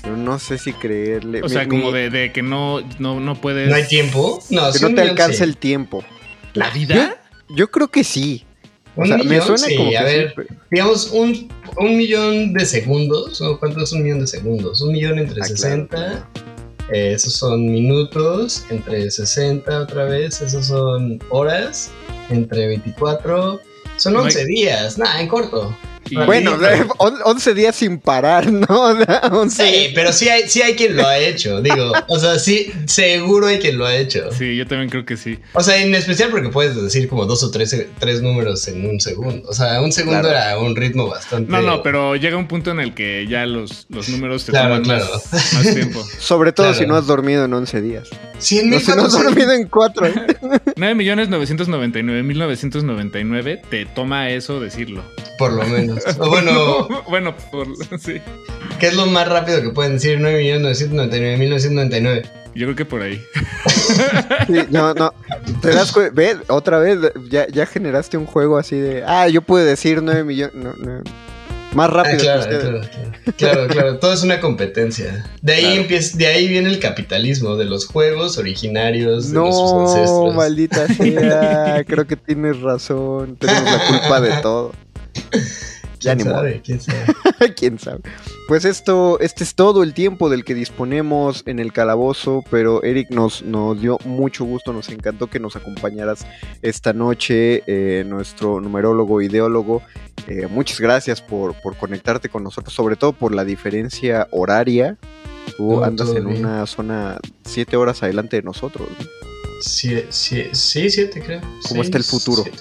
[0.02, 1.42] Pero no sé si creerle.
[1.42, 3.68] O sea, como mi- de, de que no, no, no puedes...
[3.68, 4.42] ¿No hay tiempo?
[4.50, 5.44] No, que sí, no te alcanza sí.
[5.44, 6.04] el tiempo.
[6.54, 7.16] ¿La vida?
[7.48, 8.44] Yo creo que sí.
[9.00, 11.48] O Un sea, me millón, suena sí, como que a ver, pero- digamos, un,
[11.78, 13.40] un millón de segundos.
[13.40, 13.58] ¿no?
[13.58, 14.82] ¿Cuánto es un millón de segundos?
[14.82, 15.56] Un millón entre Ah, claro.
[15.56, 16.28] 60.
[16.92, 18.64] eh, esos son minutos.
[18.70, 20.40] Entre 60 otra vez.
[20.42, 21.90] Esos son horas.
[22.28, 23.60] Entre 24.
[23.96, 24.98] Son No hay- 11 días.
[24.98, 25.74] Nada, en corto.
[26.10, 26.56] Y- Bueno,
[26.98, 28.66] on- 11 días sin parar, ¿no?
[28.90, 31.60] O sea, 11 Sí, pero sí hay, sí hay quien lo ha hecho.
[31.62, 34.30] Digo, o sea, sí, seguro hay quien lo ha hecho.
[34.32, 35.38] Sí, yo también creo que sí.
[35.54, 39.00] O sea, en especial porque puedes decir como dos o tres, tres números en un
[39.00, 39.48] segundo.
[39.48, 40.36] O sea, un segundo Claro.
[40.36, 41.50] era un ritmo bastante.
[41.50, 44.80] No, no, pero llega un punto en el que ya los, los números te Claro,
[44.80, 45.06] toman claro.
[45.32, 46.04] Más, más tiempo.
[46.18, 46.78] Sobre todo Claro.
[46.80, 48.08] si no has dormido en 11 días.
[48.38, 50.06] 100 No, mil si no has dormido en 4.
[50.76, 55.02] 9.999.999 te toma eso decirlo.
[55.38, 55.99] Por lo menos.
[56.18, 57.66] O bueno, bueno, por,
[57.98, 58.20] sí.
[58.78, 60.18] ¿Qué es lo más rápido que pueden decir?
[60.20, 62.22] 9.999.999.
[62.54, 63.22] Yo creo que por ahí.
[64.48, 65.12] Sí, no, no.
[65.62, 66.98] Te das Ve, otra vez,
[67.30, 69.04] ya, ya generaste un juego así de.
[69.06, 70.54] Ah, yo pude decir 9 millones.
[70.56, 71.02] no, no.
[71.74, 73.98] Más Ah, rápido claro, que claro, claro, claro, claro.
[74.00, 75.24] Todo es una competencia.
[75.40, 75.80] De ahí, Claro.
[75.82, 80.34] empieza, de ahí viene el capitalismo, de los juegos originarios de nuestros No, ancestros.
[80.34, 81.84] maldita sea.
[81.86, 83.36] Creo que tienes razón.
[83.36, 84.72] Tenemos la culpa de todo.
[86.00, 86.60] ¿Quién sabe?
[86.64, 87.54] ¿Quién sabe?
[87.56, 88.00] ¿Quién sabe?
[88.48, 93.10] Pues esto, este es todo el tiempo del que disponemos en el calabozo, pero Eric
[93.10, 96.26] nos, nos dio mucho gusto, nos encantó que nos acompañaras
[96.62, 99.82] esta noche, eh, nuestro numerólogo, ideólogo.
[100.26, 104.96] Eh, muchas gracias por, por conectarte con nosotros, sobre todo por la diferencia horaria.
[105.56, 106.44] Tú No, andas en bien.
[106.44, 108.88] una zona siete horas adelante de nosotros.
[108.90, 109.06] ¿no?
[109.62, 111.40] Sí, sí, sí, siete creo.
[111.68, 112.42] ¿Cómo está el futuro?
[112.42, 112.58] siete.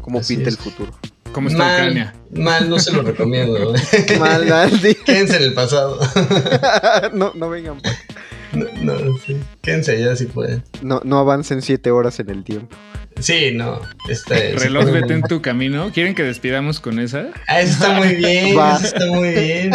[0.00, 0.56] ¿Cómo Así pinta es.
[0.56, 0.92] el futuro?
[1.34, 2.14] ¿Cómo está Mal, Ucrania?
[2.32, 3.74] mal, no se lo recomiendo.
[4.18, 4.70] Mal, mal,
[5.04, 5.98] Quédense en el pasado.
[7.12, 7.80] no, no vengan.
[8.52, 9.36] No, no, sí.
[9.62, 10.62] Quédense allá si pueden.
[10.80, 12.74] no, no avancen siete horas en el tiempo.
[13.20, 13.80] Sí, no.
[14.08, 15.90] Este, Reloj, vete en tu camino.
[15.92, 17.26] ¿Quieren que despidamos con esa?
[17.48, 18.56] Ah, eso está muy bien.
[18.82, 19.70] Está muy bien.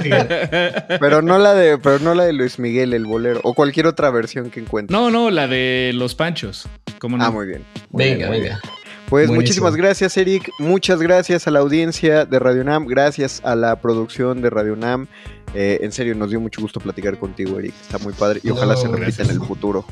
[0.99, 4.09] Pero no la de, pero no la de Luis Miguel, el bolero, o cualquier otra
[4.11, 4.97] versión que encuentres.
[4.97, 6.67] No, no, la de los panchos.
[6.99, 7.25] ¿Cómo no?
[7.25, 7.63] Ah, muy bien.
[7.91, 8.59] Muy Venga, bien, venga.
[8.63, 8.78] bien.
[9.09, 9.35] Pues Buenísimo.
[9.41, 10.51] muchísimas gracias, Eric.
[10.59, 12.85] Muchas gracias a la audiencia de Radio Nam.
[12.85, 15.07] Gracias a la producción de Radio Nam.
[15.55, 17.73] Eh, en serio, nos dio mucho gusto platicar contigo, Eric.
[17.81, 19.29] Está muy padre y ojalá No, se repita gracias.
[19.29, 19.83] en el futuro.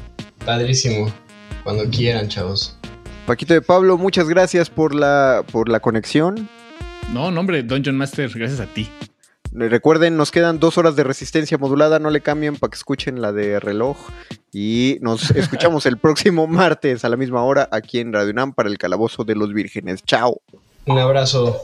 [0.46, 1.12] Padrísimo.
[1.64, 2.78] Cuando quieran, chavos.
[3.26, 6.48] Paquito de Pablo, muchas gracias por la, por la conexión.
[7.12, 8.88] No, no, hombre, Dungeon Master, gracias a ti.
[9.54, 12.00] Recuerden, nos quedan dos horas de resistencia modulada.
[12.00, 13.98] No le cambien para que escuchen la de reloj.
[14.52, 18.70] Y nos escuchamos el próximo martes a la misma hora aquí en Radio Nam para
[18.70, 20.04] el Calabozo de los Vírgenes.
[20.04, 20.42] Chao.
[20.86, 21.58] Un abrazo.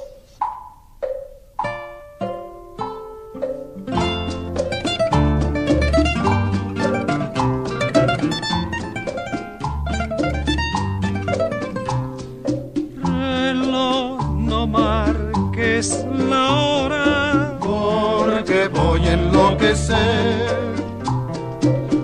[13.53, 16.05] reloj, no marques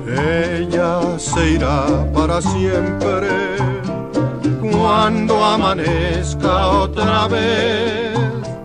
[0.09, 3.29] Ella se irá para siempre
[4.59, 8.17] cuando amanezca otra vez.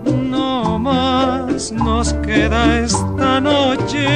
[0.06, 4.08] No más nos queda esta noche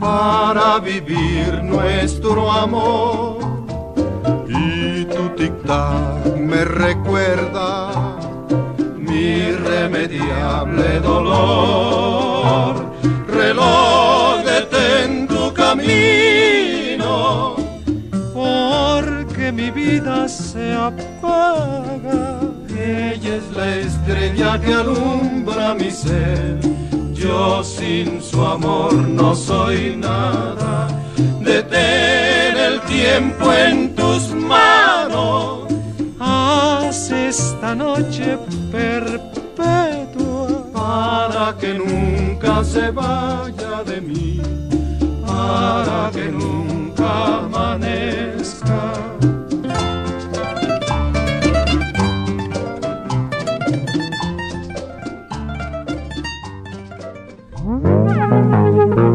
[0.00, 3.38] para vivir nuestro amor.
[4.48, 7.92] Y tu tic-tac me recuerda
[8.98, 9.20] mi
[9.52, 12.95] irremediable dolor.
[13.36, 17.54] Reloj, detén tu camino,
[18.32, 22.40] porque mi vida se apaga.
[22.78, 26.58] Ella es la estrella que alumbra mi ser.
[27.12, 30.88] Yo sin su amor no soy nada.
[31.40, 35.66] Detén el tiempo en tus manos.
[36.18, 38.38] Haz esta noche
[38.72, 39.95] perpetua
[40.86, 44.40] para que nunca se vaya de mí,
[45.26, 48.92] para que nunca amanezca.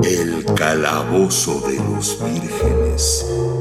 [0.04, 3.61] El calabozo de los vírgenes.